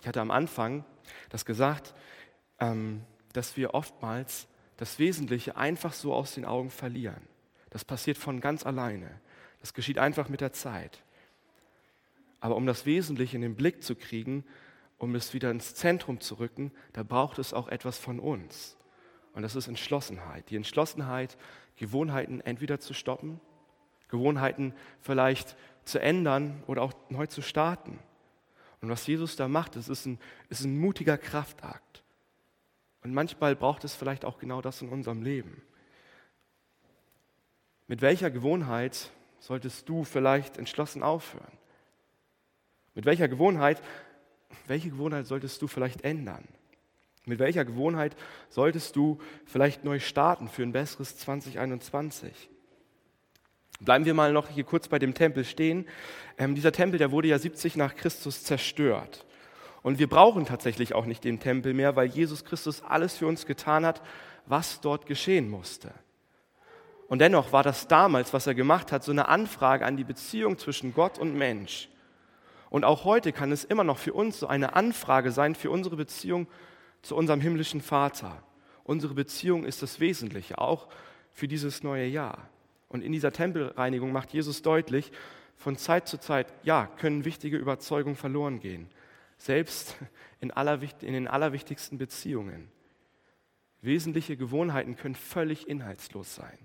Ich 0.00 0.08
hatte 0.08 0.20
am 0.20 0.30
Anfang 0.30 0.84
das 1.28 1.44
gesagt, 1.44 1.94
ähm, 2.58 3.04
dass 3.32 3.56
wir 3.56 3.74
oftmals 3.74 4.48
das 4.76 4.98
Wesentliche 4.98 5.56
einfach 5.56 5.92
so 5.92 6.14
aus 6.14 6.34
den 6.34 6.44
Augen 6.44 6.70
verlieren. 6.70 7.20
Das 7.68 7.84
passiert 7.84 8.18
von 8.18 8.40
ganz 8.40 8.64
alleine. 8.64 9.20
Das 9.60 9.74
geschieht 9.74 9.98
einfach 9.98 10.28
mit 10.28 10.40
der 10.40 10.52
Zeit. 10.52 11.02
Aber 12.40 12.56
um 12.56 12.66
das 12.66 12.86
Wesentliche 12.86 13.36
in 13.36 13.42
den 13.42 13.54
Blick 13.54 13.82
zu 13.82 13.94
kriegen, 13.94 14.44
um 14.98 15.14
es 15.14 15.34
wieder 15.34 15.50
ins 15.50 15.74
Zentrum 15.74 16.20
zu 16.20 16.36
rücken, 16.36 16.72
da 16.92 17.02
braucht 17.02 17.38
es 17.38 17.52
auch 17.52 17.68
etwas 17.68 17.98
von 17.98 18.18
uns. 18.18 18.76
Und 19.34 19.42
das 19.42 19.54
ist 19.54 19.68
Entschlossenheit. 19.68 20.50
Die 20.50 20.56
Entschlossenheit, 20.56 21.36
Gewohnheiten 21.76 22.40
entweder 22.40 22.80
zu 22.80 22.94
stoppen, 22.94 23.40
Gewohnheiten 24.10 24.74
vielleicht 25.00 25.56
zu 25.84 26.00
ändern 26.00 26.62
oder 26.66 26.82
auch 26.82 26.92
neu 27.08 27.26
zu 27.26 27.42
starten. 27.42 27.98
Und 28.80 28.88
was 28.88 29.06
Jesus 29.06 29.36
da 29.36 29.48
macht, 29.48 29.76
das 29.76 29.88
ist 29.88 30.06
ein, 30.06 30.18
ist 30.48 30.64
ein 30.64 30.78
mutiger 30.78 31.18
Kraftakt. 31.18 32.02
Und 33.02 33.14
manchmal 33.14 33.56
braucht 33.56 33.84
es 33.84 33.94
vielleicht 33.94 34.24
auch 34.24 34.38
genau 34.38 34.60
das 34.60 34.82
in 34.82 34.88
unserem 34.88 35.22
Leben. 35.22 35.62
Mit 37.86 38.02
welcher 38.02 38.30
Gewohnheit 38.30 39.10
solltest 39.40 39.88
du 39.88 40.04
vielleicht 40.04 40.58
entschlossen 40.58 41.02
aufhören? 41.02 41.58
Mit 42.94 43.04
welcher 43.04 43.28
Gewohnheit, 43.28 43.82
welche 44.66 44.90
Gewohnheit 44.90 45.26
solltest 45.26 45.60
du 45.62 45.66
vielleicht 45.66 46.02
ändern? 46.02 46.46
Mit 47.26 47.38
welcher 47.38 47.64
Gewohnheit 47.64 48.16
solltest 48.48 48.96
du 48.96 49.18
vielleicht 49.44 49.84
neu 49.84 49.98
starten 49.98 50.48
für 50.48 50.62
ein 50.62 50.72
besseres 50.72 51.16
2021? 51.18 52.50
Bleiben 53.78 54.04
wir 54.04 54.14
mal 54.14 54.32
noch 54.32 54.48
hier 54.48 54.64
kurz 54.64 54.88
bei 54.88 54.98
dem 54.98 55.14
Tempel 55.14 55.44
stehen. 55.44 55.86
Ähm, 56.36 56.54
dieser 56.54 56.72
Tempel, 56.72 56.98
der 56.98 57.12
wurde 57.12 57.28
ja 57.28 57.38
70 57.38 57.76
nach 57.76 57.94
Christus 57.94 58.42
zerstört. 58.42 59.24
Und 59.82 59.98
wir 59.98 60.08
brauchen 60.08 60.44
tatsächlich 60.44 60.94
auch 60.94 61.06
nicht 61.06 61.24
den 61.24 61.40
Tempel 61.40 61.72
mehr, 61.72 61.96
weil 61.96 62.08
Jesus 62.08 62.44
Christus 62.44 62.82
alles 62.82 63.16
für 63.16 63.26
uns 63.26 63.46
getan 63.46 63.86
hat, 63.86 64.02
was 64.46 64.80
dort 64.80 65.06
geschehen 65.06 65.48
musste. 65.48 65.92
Und 67.08 67.20
dennoch 67.20 67.52
war 67.52 67.62
das 67.62 67.88
damals, 67.88 68.32
was 68.34 68.46
er 68.46 68.54
gemacht 68.54 68.92
hat, 68.92 69.02
so 69.02 69.12
eine 69.12 69.28
Anfrage 69.28 69.84
an 69.86 69.96
die 69.96 70.04
Beziehung 70.04 70.58
zwischen 70.58 70.94
Gott 70.94 71.18
und 71.18 71.34
Mensch. 71.34 71.88
Und 72.68 72.84
auch 72.84 73.04
heute 73.04 73.32
kann 73.32 73.50
es 73.50 73.64
immer 73.64 73.82
noch 73.82 73.98
für 73.98 74.12
uns 74.12 74.38
so 74.38 74.46
eine 74.46 74.76
Anfrage 74.76 75.32
sein 75.32 75.54
für 75.54 75.70
unsere 75.70 75.96
Beziehung 75.96 76.46
zu 77.02 77.16
unserem 77.16 77.40
himmlischen 77.40 77.80
Vater. 77.80 78.42
Unsere 78.84 79.14
Beziehung 79.14 79.64
ist 79.64 79.82
das 79.82 79.98
Wesentliche, 79.98 80.58
auch 80.58 80.88
für 81.32 81.48
dieses 81.48 81.82
neue 81.82 82.06
Jahr. 82.06 82.48
Und 82.90 83.02
in 83.02 83.12
dieser 83.12 83.32
Tempelreinigung 83.32 84.12
macht 84.12 84.32
Jesus 84.34 84.62
deutlich, 84.62 85.12
von 85.56 85.76
Zeit 85.76 86.08
zu 86.08 86.18
Zeit, 86.18 86.52
ja, 86.64 86.86
können 86.98 87.24
wichtige 87.24 87.56
Überzeugungen 87.56 88.16
verloren 88.16 88.60
gehen. 88.60 88.90
Selbst 89.38 89.96
in, 90.40 90.50
aller, 90.50 90.80
in 91.00 91.12
den 91.12 91.28
allerwichtigsten 91.28 91.98
Beziehungen. 91.98 92.68
Wesentliche 93.80 94.36
Gewohnheiten 94.36 94.96
können 94.96 95.14
völlig 95.14 95.68
inhaltslos 95.68 96.34
sein. 96.34 96.58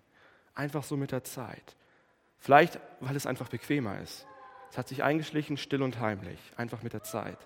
Einfach 0.55 0.83
so 0.83 0.97
mit 0.97 1.11
der 1.11 1.23
Zeit. 1.23 1.75
Vielleicht, 2.39 2.79
weil 3.01 3.15
es 3.15 3.27
einfach 3.27 3.49
bequemer 3.49 4.01
ist. 4.01 4.25
Es 4.71 4.77
hat 4.77 4.87
sich 4.87 5.03
eingeschlichen, 5.03 5.57
still 5.57 5.83
und 5.83 5.99
heimlich, 5.99 6.39
einfach 6.57 6.81
mit 6.81 6.93
der 6.93 7.03
Zeit. 7.03 7.37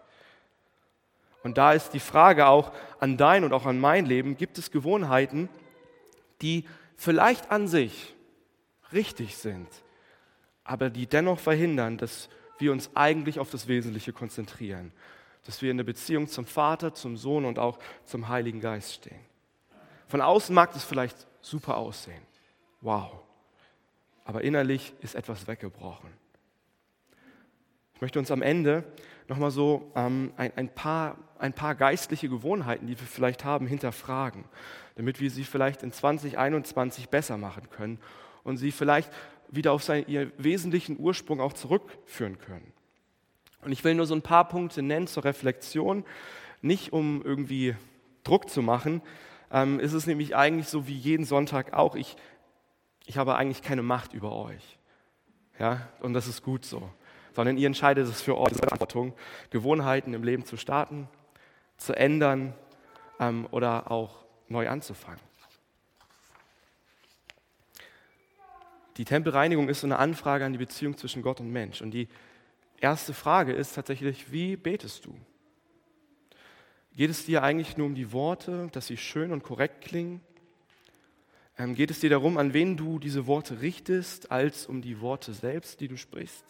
Und 1.44 1.58
da 1.58 1.74
ist 1.74 1.94
die 1.94 2.00
Frage 2.00 2.48
auch 2.48 2.74
an 3.00 3.18
dein 3.18 3.44
und 3.44 3.54
auch 3.54 3.66
an 3.66 3.80
mein 3.80 4.06
Leben, 4.06 4.38
gibt 4.38 4.58
es 4.58 4.72
Gewohnheiten, 4.72 5.50
die 6.42 6.66
vielleicht 6.96 7.52
an 7.52 7.68
sich 7.68 8.16
richtig 8.94 9.38
sind, 9.38 9.68
aber 10.64 10.90
die 10.90 11.08
dennoch 11.08 11.40
verhindern, 11.40 11.98
dass 11.98 12.30
wir 12.60 12.72
uns 12.72 12.92
eigentlich 12.96 13.40
auf 13.40 13.50
das 13.50 13.68
Wesentliche 13.68 14.14
konzentrieren, 14.14 14.92
dass 15.46 15.62
wir 15.62 15.72
in 15.72 15.78
der 15.78 15.84
Beziehung 15.84 16.28
zum 16.28 16.46
Vater, 16.46 16.94
zum 16.94 17.18
Sohn 17.18 17.46
und 17.46 17.58
auch 17.58 17.80
zum 18.06 18.28
Heiligen 18.28 18.60
Geist 18.60 18.94
stehen. 18.94 19.20
Von 20.08 20.22
außen 20.22 20.54
mag 20.54 20.76
es 20.76 20.84
vielleicht 20.84 21.28
super 21.42 21.78
aussehen. 21.78 22.22
Wow. 22.82 23.12
Aber 24.26 24.44
innerlich 24.44 24.94
ist 25.02 25.16
etwas 25.16 25.48
weggebrochen. 25.48 26.10
Ich 27.96 28.02
möchte 28.02 28.20
uns 28.20 28.32
am 28.32 28.42
Ende 28.42 28.84
nochmal 29.28 29.52
so 29.52 29.92
ähm, 29.96 30.34
ein, 30.38 30.52
ein, 30.56 30.70
paar, 30.70 31.18
ein 31.38 31.54
paar 31.54 31.76
geistliche 31.76 32.30
Gewohnheiten, 32.30 32.88
die 32.88 33.00
wir 33.00 33.08
vielleicht 33.08 33.44
haben, 33.44 33.68
hinterfragen, 33.68 34.46
damit 34.96 35.20
wir 35.20 35.32
sie 35.32 35.44
vielleicht 35.44 35.84
in 35.84 35.92
2021 35.92 37.10
besser 37.10 37.38
machen 37.38 37.70
können 37.70 38.00
und 38.44 38.58
sie 38.58 38.72
vielleicht 38.72 39.12
wieder 39.50 39.74
auf 39.74 39.84
seinen, 39.84 40.08
ihren 40.08 40.32
wesentlichen 40.38 41.00
Ursprung 41.00 41.42
auch 41.42 41.54
zurückführen 41.54 42.40
können. 42.40 42.74
Und 43.62 43.72
ich 43.72 43.84
will 43.84 43.96
nur 43.96 44.06
so 44.06 44.16
ein 44.16 44.22
paar 44.22 44.48
Punkte 44.48 44.82
nennen 44.82 45.08
zur 45.08 45.26
Reflexion, 45.26 46.06
nicht 46.62 46.94
um 46.94 47.22
irgendwie 47.24 47.76
Druck 48.24 48.50
zu 48.50 48.62
machen. 48.62 49.02
Ähm, 49.52 49.80
ist 49.80 49.94
es 49.94 50.08
nämlich 50.08 50.36
eigentlich 50.36 50.68
so 50.68 50.88
wie 50.88 50.96
jeden 50.96 51.26
Sonntag 51.26 51.74
auch, 51.74 51.96
ich, 51.96 52.16
ich 53.06 53.18
habe 53.18 53.36
eigentlich 53.36 53.62
keine 53.62 53.82
Macht 53.82 54.14
über 54.14 54.36
euch. 54.36 54.78
Ja, 55.58 55.90
und 56.00 56.14
das 56.14 56.28
ist 56.28 56.44
gut 56.44 56.64
so 56.64 56.90
sondern 57.40 57.58
ihr 57.58 57.68
entscheidet 57.68 58.06
es 58.06 58.22
für 58.22 58.38
euch, 58.38 58.54
Verantwortung, 58.54 59.14
Gewohnheiten 59.50 60.14
im 60.14 60.24
Leben 60.24 60.44
zu 60.44 60.58
starten, 60.58 61.08
zu 61.78 61.94
ändern 61.94 62.54
ähm, 63.20 63.48
oder 63.52 63.92
auch 63.92 64.26
neu 64.50 64.68
anzufangen. 64.68 65.22
Die 69.00 69.06
Tempelreinigung 69.06 69.70
ist 69.70 69.80
so 69.80 69.88
eine 69.88 69.98
Anfrage 69.98 70.44
an 70.44 70.52
die 70.52 70.60
Beziehung 70.60 70.98
zwischen 70.98 71.22
Gott 71.22 71.40
und 71.40 71.50
Mensch. 71.50 71.82
Und 71.82 71.92
die 71.92 72.10
erste 72.82 73.14
Frage 73.14 73.54
ist 73.54 73.74
tatsächlich, 73.74 74.34
wie 74.34 74.58
betest 74.58 75.06
du? 75.06 75.16
Geht 76.92 77.10
es 77.10 77.26
dir 77.26 77.42
eigentlich 77.42 77.78
nur 77.78 77.88
um 77.88 77.96
die 77.96 78.12
Worte, 78.12 78.68
dass 78.74 78.88
sie 78.88 78.98
schön 78.98 79.32
und 79.32 79.42
korrekt 79.42 79.80
klingen? 79.86 80.20
Ähm, 81.58 81.76
geht 81.76 81.92
es 81.92 82.02
dir 82.02 82.10
darum, 82.10 82.38
an 82.38 82.54
wen 82.54 82.76
du 82.76 83.00
diese 83.00 83.26
Worte 83.26 83.62
richtest, 83.62 84.32
als 84.32 84.66
um 84.66 84.82
die 84.82 85.00
Worte 85.00 85.32
selbst, 85.34 85.80
die 85.80 85.88
du 85.88 85.96
sprichst? 85.96 86.44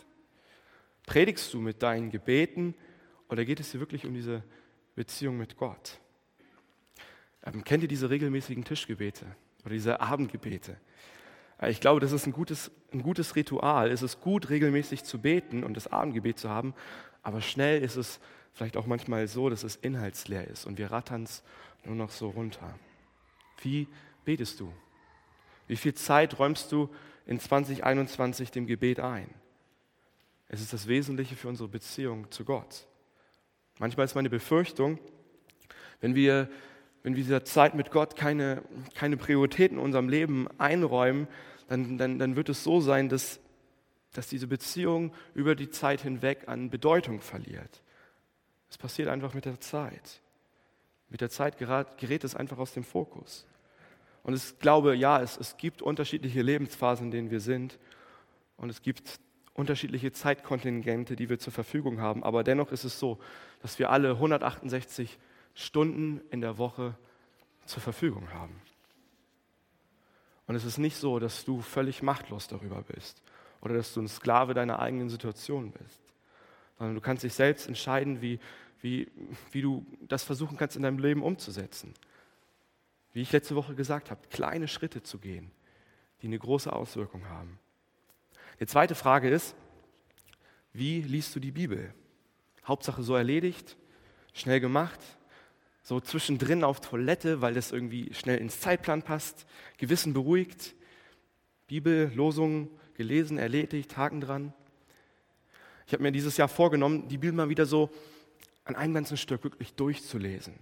Predigst 1.05 1.53
du 1.53 1.59
mit 1.59 1.83
deinen 1.83 2.09
Gebeten 2.09 2.73
oder 3.29 3.45
geht 3.45 3.59
es 3.59 3.69
dir 3.71 3.79
wirklich 3.79 4.07
um 4.07 4.15
diese 4.15 4.41
Beziehung 4.95 5.37
mit 5.37 5.55
Gott? 5.55 5.99
Ähm, 7.45 7.63
kennt 7.63 7.83
ihr 7.83 7.89
diese 7.89 8.09
regelmäßigen 8.09 8.65
Tischgebete 8.65 9.27
oder 9.63 9.75
diese 9.75 10.01
Abendgebete? 10.01 10.77
Äh, 11.61 11.71
ich 11.71 11.81
glaube, 11.81 11.99
das 11.99 12.11
ist 12.11 12.25
ein 12.25 12.33
gutes, 12.33 12.71
ein 12.91 13.01
gutes 13.01 13.35
Ritual. 13.35 13.91
Es 13.91 14.01
ist 14.01 14.21
gut, 14.21 14.49
regelmäßig 14.49 15.03
zu 15.03 15.19
beten 15.19 15.63
und 15.63 15.75
das 15.75 15.87
Abendgebet 15.87 16.39
zu 16.39 16.49
haben, 16.49 16.73
aber 17.21 17.41
schnell 17.41 17.81
ist 17.81 17.95
es 17.95 18.19
vielleicht 18.53 18.77
auch 18.77 18.85
manchmal 18.85 19.27
so, 19.27 19.49
dass 19.49 19.63
es 19.63 19.75
inhaltsleer 19.75 20.47
ist 20.47 20.65
und 20.65 20.77
wir 20.77 20.91
rattern 20.91 21.23
es 21.23 21.43
nur 21.85 21.95
noch 21.95 22.09
so 22.09 22.29
runter. 22.29 22.77
Wie 23.61 23.87
betest 24.25 24.59
du? 24.59 24.71
Wie 25.67 25.75
viel 25.75 25.93
Zeit 25.93 26.39
räumst 26.39 26.71
du 26.71 26.89
in 27.25 27.39
2021 27.39 28.51
dem 28.51 28.65
Gebet 28.65 28.99
ein? 28.99 29.29
Es 30.47 30.61
ist 30.61 30.73
das 30.73 30.87
Wesentliche 30.87 31.35
für 31.35 31.47
unsere 31.47 31.69
Beziehung 31.69 32.29
zu 32.31 32.43
Gott. 32.43 32.87
Manchmal 33.77 34.05
ist 34.05 34.15
meine 34.15 34.29
Befürchtung, 34.29 34.99
wenn 36.01 36.15
wir, 36.15 36.49
wenn 37.03 37.15
wir 37.15 37.23
dieser 37.23 37.45
Zeit 37.45 37.75
mit 37.75 37.91
Gott 37.91 38.15
keine, 38.15 38.63
keine 38.95 39.17
Prioritäten 39.17 39.77
in 39.77 39.83
unserem 39.83 40.09
Leben 40.09 40.47
einräumen, 40.57 41.27
dann, 41.67 41.97
dann, 41.97 42.19
dann 42.19 42.35
wird 42.35 42.49
es 42.49 42.63
so 42.63 42.81
sein, 42.81 43.09
dass, 43.09 43.39
dass 44.13 44.27
diese 44.27 44.47
Beziehung 44.47 45.13
über 45.33 45.55
die 45.55 45.69
Zeit 45.69 46.01
hinweg 46.01 46.47
an 46.47 46.69
Bedeutung 46.69 47.21
verliert. 47.21 47.81
Es 48.69 48.77
passiert 48.77 49.07
einfach 49.07 49.33
mit 49.33 49.45
der 49.45 49.59
Zeit. 49.59 50.21
Mit 51.09 51.21
der 51.21 51.29
Zeit 51.29 51.57
gerät, 51.57 51.97
gerät 51.97 52.23
es 52.23 52.35
einfach 52.35 52.57
aus 52.57 52.73
dem 52.73 52.83
Fokus. 52.83 53.47
Und 54.23 54.35
ich 54.35 54.59
glaube, 54.59 54.95
ja, 54.95 55.21
es, 55.21 55.37
es 55.37 55.57
gibt 55.57 55.81
unterschiedliche 55.81 56.41
Lebensphasen, 56.41 57.05
in 57.05 57.11
denen 57.11 57.31
wir 57.31 57.39
sind. 57.39 57.79
Und 58.57 58.69
es 58.69 58.81
gibt 58.81 59.19
unterschiedliche 59.53 60.11
Zeitkontingente, 60.11 61.15
die 61.15 61.29
wir 61.29 61.39
zur 61.39 61.53
Verfügung 61.53 61.99
haben. 62.01 62.23
Aber 62.23 62.43
dennoch 62.43 62.71
ist 62.71 62.83
es 62.83 62.99
so, 62.99 63.19
dass 63.61 63.79
wir 63.79 63.89
alle 63.89 64.11
168 64.11 65.17
Stunden 65.59 66.21
in 66.31 66.39
der 66.39 66.57
Woche 66.57 66.95
zur 67.65 67.81
Verfügung 67.81 68.31
haben. 68.33 68.61
Und 70.47 70.55
es 70.55 70.63
ist 70.63 70.77
nicht 70.77 70.95
so, 70.95 71.19
dass 71.19 71.43
du 71.43 71.61
völlig 71.61 72.01
machtlos 72.01 72.47
darüber 72.47 72.81
bist 72.81 73.21
oder 73.59 73.75
dass 73.75 73.93
du 73.93 74.01
ein 74.01 74.07
Sklave 74.07 74.53
deiner 74.53 74.79
eigenen 74.79 75.09
Situation 75.09 75.71
bist, 75.71 76.01
sondern 76.77 76.95
du 76.95 77.01
kannst 77.01 77.23
dich 77.23 77.33
selbst 77.33 77.67
entscheiden, 77.67 78.21
wie, 78.21 78.39
wie, 78.81 79.11
wie 79.51 79.61
du 79.61 79.85
das 80.07 80.23
versuchen 80.23 80.57
kannst 80.57 80.77
in 80.77 80.83
deinem 80.83 80.97
Leben 80.97 81.21
umzusetzen. 81.21 81.93
Wie 83.11 83.21
ich 83.21 83.31
letzte 83.33 83.55
Woche 83.55 83.75
gesagt 83.75 84.11
habe, 84.11 84.21
kleine 84.29 84.69
Schritte 84.69 85.03
zu 85.03 85.19
gehen, 85.19 85.51
die 86.21 86.27
eine 86.27 86.39
große 86.39 86.71
Auswirkung 86.71 87.27
haben. 87.27 87.59
Die 88.61 88.65
zweite 88.65 88.95
Frage 88.95 89.29
ist, 89.29 89.55
wie 90.71 91.01
liest 91.01 91.35
du 91.35 91.41
die 91.41 91.51
Bibel? 91.51 91.93
Hauptsache 92.65 93.03
so 93.03 93.15
erledigt, 93.15 93.75
schnell 94.33 94.61
gemacht, 94.61 94.99
so 95.81 95.99
zwischendrin 95.99 96.63
auf 96.63 96.81
Toilette, 96.81 97.41
weil 97.41 97.53
das 97.53 97.71
irgendwie 97.71 98.13
schnell 98.13 98.37
ins 98.37 98.59
Zeitplan 98.59 99.01
passt, 99.01 99.45
Gewissen 99.77 100.13
beruhigt, 100.13 100.75
Bibel, 101.67 102.11
Losungen 102.13 102.69
gelesen, 102.95 103.37
erledigt, 103.37 103.95
Haken 103.97 104.21
dran. 104.21 104.53
Ich 105.87 105.93
habe 105.93 106.03
mir 106.03 106.11
dieses 106.11 106.37
Jahr 106.37 106.47
vorgenommen, 106.47 107.07
die 107.07 107.17
Bibel 107.17 107.33
mal 107.33 107.49
wieder 107.49 107.65
so 107.65 107.89
an 108.65 108.75
einem 108.75 108.93
ganzen 108.93 109.17
Stück 109.17 109.43
wirklich 109.43 109.73
durchzulesen. 109.73 110.53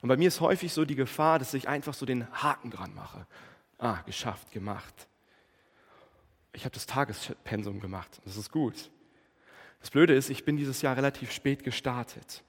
Und 0.00 0.08
bei 0.08 0.16
mir 0.16 0.28
ist 0.28 0.40
häufig 0.40 0.72
so 0.72 0.84
die 0.84 0.94
Gefahr, 0.94 1.38
dass 1.38 1.54
ich 1.54 1.68
einfach 1.68 1.94
so 1.94 2.06
den 2.06 2.30
Haken 2.32 2.70
dran 2.70 2.94
mache. 2.94 3.26
Ah, 3.78 4.02
geschafft, 4.02 4.52
gemacht 4.52 5.08
ich 6.52 6.64
habe 6.64 6.74
das 6.74 6.86
Tagespensum 6.86 7.80
gemacht. 7.80 8.20
Das 8.24 8.36
ist 8.36 8.50
gut. 8.50 8.90
Das 9.80 9.90
Blöde 9.90 10.14
ist, 10.14 10.30
ich 10.30 10.44
bin 10.44 10.56
dieses 10.56 10.82
Jahr 10.82 10.96
relativ 10.96 11.32
spät 11.32 11.64
gestartet. 11.64 12.42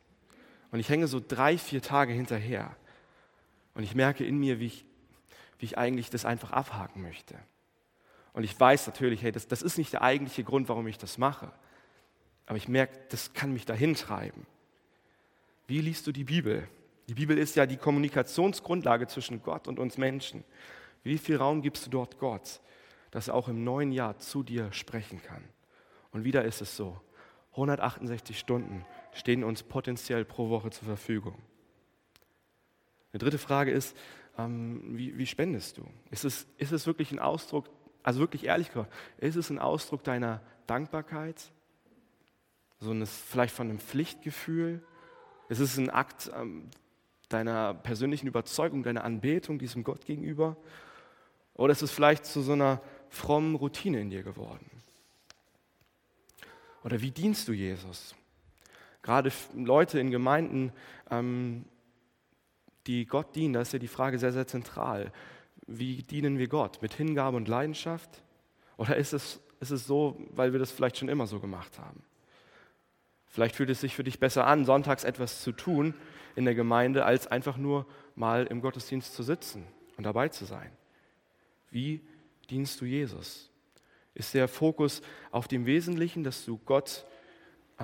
Und 0.73 0.81
ich 0.81 0.89
hänge 0.89 1.07
so 1.07 1.21
drei, 1.25 1.57
vier 1.57 1.81
Tage 1.81 2.11
hinterher. 2.11 2.75
Und 3.75 3.83
ich 3.83 3.95
merke 3.95 4.25
in 4.25 4.37
mir, 4.37 4.59
wie 4.59 4.65
ich, 4.65 4.85
wie 5.59 5.65
ich 5.65 5.77
eigentlich 5.77 6.09
das 6.09 6.25
einfach 6.25 6.51
abhaken 6.51 7.01
möchte. 7.01 7.39
Und 8.33 8.43
ich 8.43 8.59
weiß 8.59 8.87
natürlich, 8.87 9.21
hey, 9.21 9.31
das, 9.31 9.47
das 9.47 9.61
ist 9.61 9.77
nicht 9.77 9.93
der 9.93 10.01
eigentliche 10.01 10.43
Grund, 10.43 10.67
warum 10.67 10.87
ich 10.87 10.97
das 10.97 11.17
mache. 11.17 11.53
Aber 12.45 12.57
ich 12.57 12.67
merke, 12.67 12.99
das 13.07 13.31
kann 13.33 13.53
mich 13.53 13.63
dahin 13.63 13.95
treiben. 13.95 14.45
Wie 15.67 15.79
liest 15.79 16.05
du 16.07 16.11
die 16.11 16.25
Bibel? 16.25 16.67
Die 17.07 17.13
Bibel 17.13 17.37
ist 17.37 17.55
ja 17.55 17.65
die 17.65 17.77
Kommunikationsgrundlage 17.77 19.07
zwischen 19.07 19.41
Gott 19.41 19.69
und 19.69 19.79
uns 19.79 19.97
Menschen. 19.97 20.43
Wie 21.03 21.17
viel 21.17 21.37
Raum 21.37 21.61
gibst 21.61 21.85
du 21.85 21.89
dort 21.89 22.19
Gott? 22.19 22.59
dass 23.13 23.27
er 23.27 23.35
auch 23.35 23.47
im 23.47 23.63
neuen 23.63 23.91
Jahr 23.91 24.17
zu 24.17 24.41
dir 24.41 24.73
sprechen 24.73 25.21
kann. 25.21 25.43
Und 26.11 26.23
wieder 26.23 26.45
ist 26.45 26.63
es 26.63 26.75
so, 26.75 26.99
168 27.51 28.39
Stunden 28.39 28.83
stehen 29.13 29.43
uns 29.43 29.63
potenziell 29.63 30.25
pro 30.25 30.49
Woche 30.49 30.71
zur 30.71 30.85
Verfügung. 30.85 31.35
Eine 33.11 33.19
dritte 33.19 33.37
Frage 33.37 33.71
ist, 33.71 33.95
ähm, 34.37 34.81
wie, 34.97 35.17
wie, 35.17 35.25
spendest 35.25 35.77
du? 35.77 35.85
Ist 36.09 36.25
es, 36.25 36.47
ist 36.57 36.71
es 36.71 36.87
wirklich 36.87 37.11
ein 37.11 37.19
Ausdruck, 37.19 37.69
also 38.01 38.19
wirklich 38.19 38.45
ehrlich 38.45 38.69
gesagt, 38.69 38.91
ist 39.17 39.35
es 39.35 39.49
ein 39.49 39.59
Ausdruck 39.59 40.03
deiner 40.03 40.41
Dankbarkeit? 40.65 41.51
So 42.79 42.91
ein, 42.91 43.05
vielleicht 43.05 43.55
von 43.55 43.69
einem 43.69 43.79
Pflichtgefühl? 43.79 44.83
Ist 45.49 45.59
es 45.59 45.77
ein 45.77 45.91
Akt 45.91 46.31
ähm, 46.35 46.69
deiner 47.29 47.75
persönlichen 47.75 48.27
Überzeugung, 48.27 48.83
deiner 48.83 49.03
Anbetung 49.03 49.59
diesem 49.59 49.83
Gott 49.83 50.05
gegenüber? 50.05 50.57
Oder 51.53 51.73
ist 51.73 51.83
es 51.83 51.91
vielleicht 51.91 52.25
zu 52.25 52.41
so 52.41 52.53
einer 52.53 52.81
frommen 53.09 53.55
Routine 53.55 54.01
in 54.01 54.09
dir 54.09 54.23
geworden? 54.23 54.69
Oder 56.83 57.01
wie 57.01 57.11
dienst 57.11 57.47
du 57.47 57.53
Jesus? 57.53 58.15
Gerade 59.03 59.31
Leute 59.53 59.99
in 59.99 60.09
Gemeinden, 60.09 60.71
ähm, 61.11 61.65
die 62.87 63.05
Gott 63.05 63.35
dienen, 63.35 63.53
da 63.53 63.61
ist 63.61 63.73
ja 63.73 63.79
die 63.79 63.87
Frage 63.87 64.17
sehr, 64.17 64.31
sehr 64.31 64.47
zentral. 64.47 65.11
Wie 65.67 66.03
dienen 66.03 66.37
wir 66.37 66.47
Gott? 66.47 66.81
Mit 66.81 66.93
Hingabe 66.93 67.37
und 67.37 67.47
Leidenschaft? 67.47 68.23
Oder 68.77 68.97
ist 68.97 69.13
es, 69.13 69.39
ist 69.59 69.71
es 69.71 69.85
so, 69.85 70.17
weil 70.31 70.51
wir 70.51 70.59
das 70.59 70.71
vielleicht 70.71 70.97
schon 70.97 71.09
immer 71.09 71.27
so 71.27 71.39
gemacht 71.39 71.77
haben? 71.79 72.01
Vielleicht 73.27 73.55
fühlt 73.55 73.69
es 73.69 73.81
sich 73.81 73.95
für 73.95 74.03
dich 74.03 74.19
besser 74.19 74.45
an, 74.47 74.65
sonntags 74.65 75.03
etwas 75.03 75.41
zu 75.41 75.51
tun 75.51 75.95
in 76.35 76.45
der 76.45 76.55
Gemeinde, 76.55 77.05
als 77.05 77.27
einfach 77.27 77.57
nur 77.57 77.85
mal 78.15 78.45
im 78.45 78.61
Gottesdienst 78.61 79.15
zu 79.15 79.23
sitzen 79.23 79.65
und 79.97 80.03
dabei 80.03 80.29
zu 80.29 80.45
sein. 80.45 80.71
Wie 81.69 82.01
dienst 82.49 82.79
du 82.79 82.85
Jesus? 82.85 83.49
Ist 84.13 84.33
der 84.33 84.47
Fokus 84.47 85.01
auf 85.31 85.47
dem 85.47 85.65
Wesentlichen, 85.65 86.23
dass 86.23 86.45
du 86.45 86.59
Gott 86.59 87.05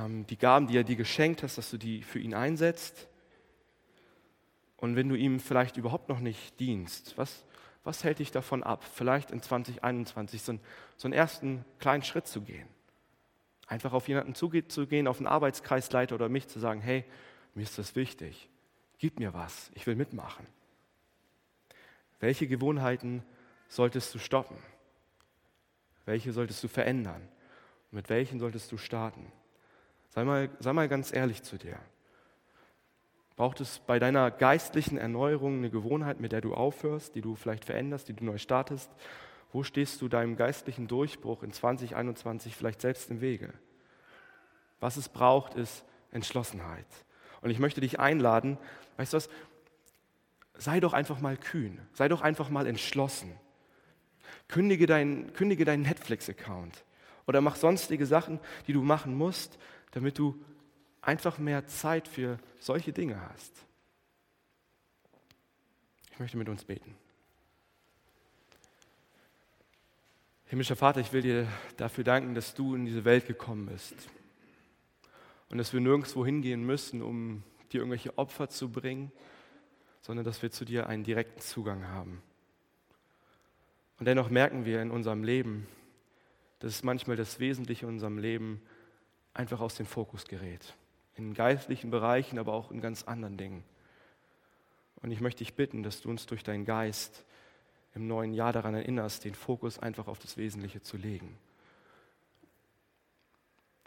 die 0.08 0.38
Gaben, 0.38 0.68
die 0.68 0.78
er 0.78 0.84
dir 0.84 0.96
geschenkt 0.96 1.44
hast, 1.44 1.58
dass 1.58 1.72
du 1.72 1.78
die 1.78 2.04
für 2.04 2.20
ihn 2.20 2.34
einsetzt? 2.34 3.08
Und 4.78 4.96
wenn 4.96 5.10
du 5.10 5.16
ihm 5.16 5.40
vielleicht 5.40 5.78
überhaupt 5.78 6.10
noch 6.10 6.20
nicht 6.20 6.60
dienst, 6.60 7.18
was, 7.18 7.44
was 7.84 8.04
hält 8.04 8.20
dich 8.20 8.32
davon 8.32 8.64
ab, 8.64 8.84
vielleicht 8.84 9.32
in 9.32 9.42
2021 9.42 10.42
so, 10.42 10.54
einen, 10.54 10.62
so 10.96 11.08
einen 11.08 11.14
ersten 11.14 11.66
kleinen 11.80 12.04
Schritt 12.04 12.28
zu 12.28 12.42
gehen? 12.42 12.68
Einfach 13.68 13.94
auf 13.94 14.08
jemanden 14.08 14.36
zugehen, 14.36 15.08
auf 15.08 15.18
einen 15.18 15.28
Arbeitskreisleiter 15.28 16.16
oder 16.16 16.30
mich 16.30 16.48
zu 16.48 16.60
sagen, 16.60 16.82
hey, 16.82 17.06
mir 17.54 17.64
ist 17.64 17.78
das 17.78 17.96
wichtig, 17.96 18.50
gib 18.98 19.20
mir 19.20 19.34
was, 19.34 19.70
ich 19.76 19.86
will 19.86 19.96
mitmachen. 19.96 20.48
Welche 22.20 22.48
Gewohnheiten 22.48 23.24
solltest 23.68 24.14
du 24.14 24.20
stoppen? 24.20 24.58
Welche 26.06 26.34
solltest 26.34 26.64
du 26.64 26.68
verändern? 26.68 27.22
Und 27.92 27.96
mit 27.96 28.10
welchen 28.10 28.40
solltest 28.40 28.72
du 28.72 28.78
starten? 28.78 29.32
Sei 30.10 30.24
mal, 30.24 30.50
sei 30.60 30.74
mal 30.74 30.90
ganz 30.90 31.14
ehrlich 31.14 31.44
zu 31.44 31.58
dir. 31.58 31.78
Braucht 33.36 33.62
es 33.62 33.80
bei 33.80 34.00
deiner 34.00 34.32
geistlichen 34.32 34.98
Erneuerung 34.98 35.60
eine 35.60 35.70
Gewohnheit, 35.70 36.20
mit 36.20 36.32
der 36.32 36.42
du 36.42 36.54
aufhörst, 36.54 37.16
die 37.16 37.22
du 37.22 37.36
vielleicht 37.36 37.64
veränderst, 37.64 38.10
die 38.10 38.14
du 38.14 38.26
neu 38.26 38.38
startest? 38.38 38.92
Wo 39.54 39.64
stehst 39.64 40.02
du 40.02 40.10
deinem 40.10 40.36
geistlichen 40.36 40.88
Durchbruch 40.88 41.44
in 41.44 41.54
2021 41.54 42.56
vielleicht 42.56 42.82
selbst 42.82 43.10
im 43.10 43.22
Wege? 43.22 43.54
Was 44.80 44.98
es 44.98 45.10
braucht, 45.10 45.56
ist 45.56 45.86
Entschlossenheit. 46.12 46.86
Und 47.42 47.50
ich 47.50 47.60
möchte 47.60 47.82
dich 47.82 48.00
einladen, 48.00 48.58
weißt 48.98 49.14
du 49.14 49.18
was, 49.18 49.30
sei 50.56 50.80
doch 50.80 50.94
einfach 50.94 51.22
mal 51.22 51.38
kühn, 51.38 51.80
sei 51.94 52.10
doch 52.10 52.22
einfach 52.22 52.50
mal 52.50 52.68
entschlossen. 52.68 53.32
Kündige, 54.48 54.86
dein, 54.86 55.34
kündige 55.34 55.66
deinen 55.66 55.84
Netflix-Account 55.84 56.84
oder 57.26 57.42
mach 57.42 57.56
sonstige 57.56 58.06
Sachen, 58.06 58.40
die 58.68 58.74
du 58.74 58.82
machen 58.82 59.16
musst, 59.16 59.58
damit 59.92 60.18
du 60.18 60.40
einfach 61.02 61.38
mehr 61.38 61.68
Zeit 61.68 62.08
für 62.08 62.40
solche 62.60 62.94
Dinge 62.94 63.22
hast. 63.30 63.54
Ich 66.12 66.20
möchte 66.20 66.38
mit 66.38 66.50
uns 66.50 66.66
beten. 66.66 66.96
Himmlischer 70.46 70.76
Vater, 70.76 71.00
ich 71.00 71.14
will 71.14 71.22
dir 71.22 71.48
dafür 71.78 72.04
danken, 72.04 72.34
dass 72.34 72.56
du 72.56 72.76
in 72.76 72.86
diese 72.86 73.06
Welt 73.06 73.28
gekommen 73.28 73.68
bist 73.68 73.96
und 75.50 75.58
dass 75.58 75.74
wir 75.74 75.80
nirgendwo 75.80 76.26
hingehen 76.26 76.66
müssen, 76.66 77.02
um 77.02 77.44
dir 77.72 77.82
irgendwelche 77.82 78.18
Opfer 78.18 78.50
zu 78.50 78.70
bringen, 78.70 79.12
sondern 80.02 80.26
dass 80.26 80.42
wir 80.42 80.52
zu 80.52 80.66
dir 80.66 80.88
einen 80.88 81.04
direkten 81.04 81.40
Zugang 81.40 81.88
haben. 81.88 82.22
Und 84.00 84.08
dennoch 84.08 84.30
merken 84.30 84.66
wir 84.66 84.82
in 84.82 84.92
unserem 84.92 85.24
Leben, 85.24 85.68
dass 86.60 86.84
manchmal 86.84 87.16
das 87.16 87.40
Wesentliche 87.40 87.86
in 87.86 87.94
unserem 87.94 88.18
Leben 88.18 88.62
einfach 89.40 89.62
aus 89.62 89.76
dem 89.76 89.86
Fokus 89.86 90.26
gerät 90.26 90.76
in 91.16 91.34
geistlichen 91.34 91.92
Bereichen, 91.92 92.40
aber 92.40 92.54
auch 92.54 92.72
in 92.72 92.82
ganz 92.82 93.04
anderen 93.04 93.38
Dingen. 93.38 93.64
Und 94.98 95.12
ich 95.12 95.22
möchte 95.22 95.40
dich 95.40 95.54
bitten, 95.54 95.82
dass 95.82 96.02
du 96.02 96.10
uns 96.10 96.26
durch 96.26 96.44
deinen 96.44 96.66
Geist 96.66 97.26
im 97.96 98.06
neuen 98.06 98.34
Jahr 98.34 98.52
daran 98.52 98.76
erinnerst, 98.76 99.24
den 99.24 99.36
Fokus 99.36 99.80
einfach 99.80 100.08
auf 100.08 100.20
das 100.20 100.36
Wesentliche 100.36 100.82
zu 100.82 100.98
legen. 100.98 101.38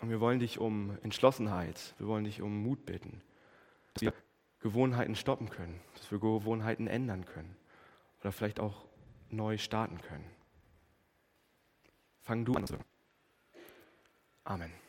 Und 0.01 0.09
wir 0.09 0.21
wollen 0.21 0.41
dich 0.41 0.59
um 0.59 0.99
Entschlossenheit, 1.03 1.95
wir 1.99 2.07
wollen 2.07 2.25
dich 2.25 2.41
um 2.41 2.63
Mut 2.63 2.87
bitten, 2.87 3.21
dass 3.93 4.05
wir 4.05 4.15
Gewohnheiten 4.61 5.15
stoppen 5.15 5.51
können, 5.51 5.79
dass 5.97 6.11
wir 6.11 6.19
Gewohnheiten 6.19 6.87
ändern 6.87 7.27
können 7.27 7.57
oder 8.21 8.33
vielleicht 8.33 8.59
auch 8.59 8.87
neu 9.29 9.59
starten 9.59 10.01
können. 10.01 10.29
Fang 12.23 12.45
du 12.47 12.55
an. 12.55 12.65
Amen. 14.45 14.82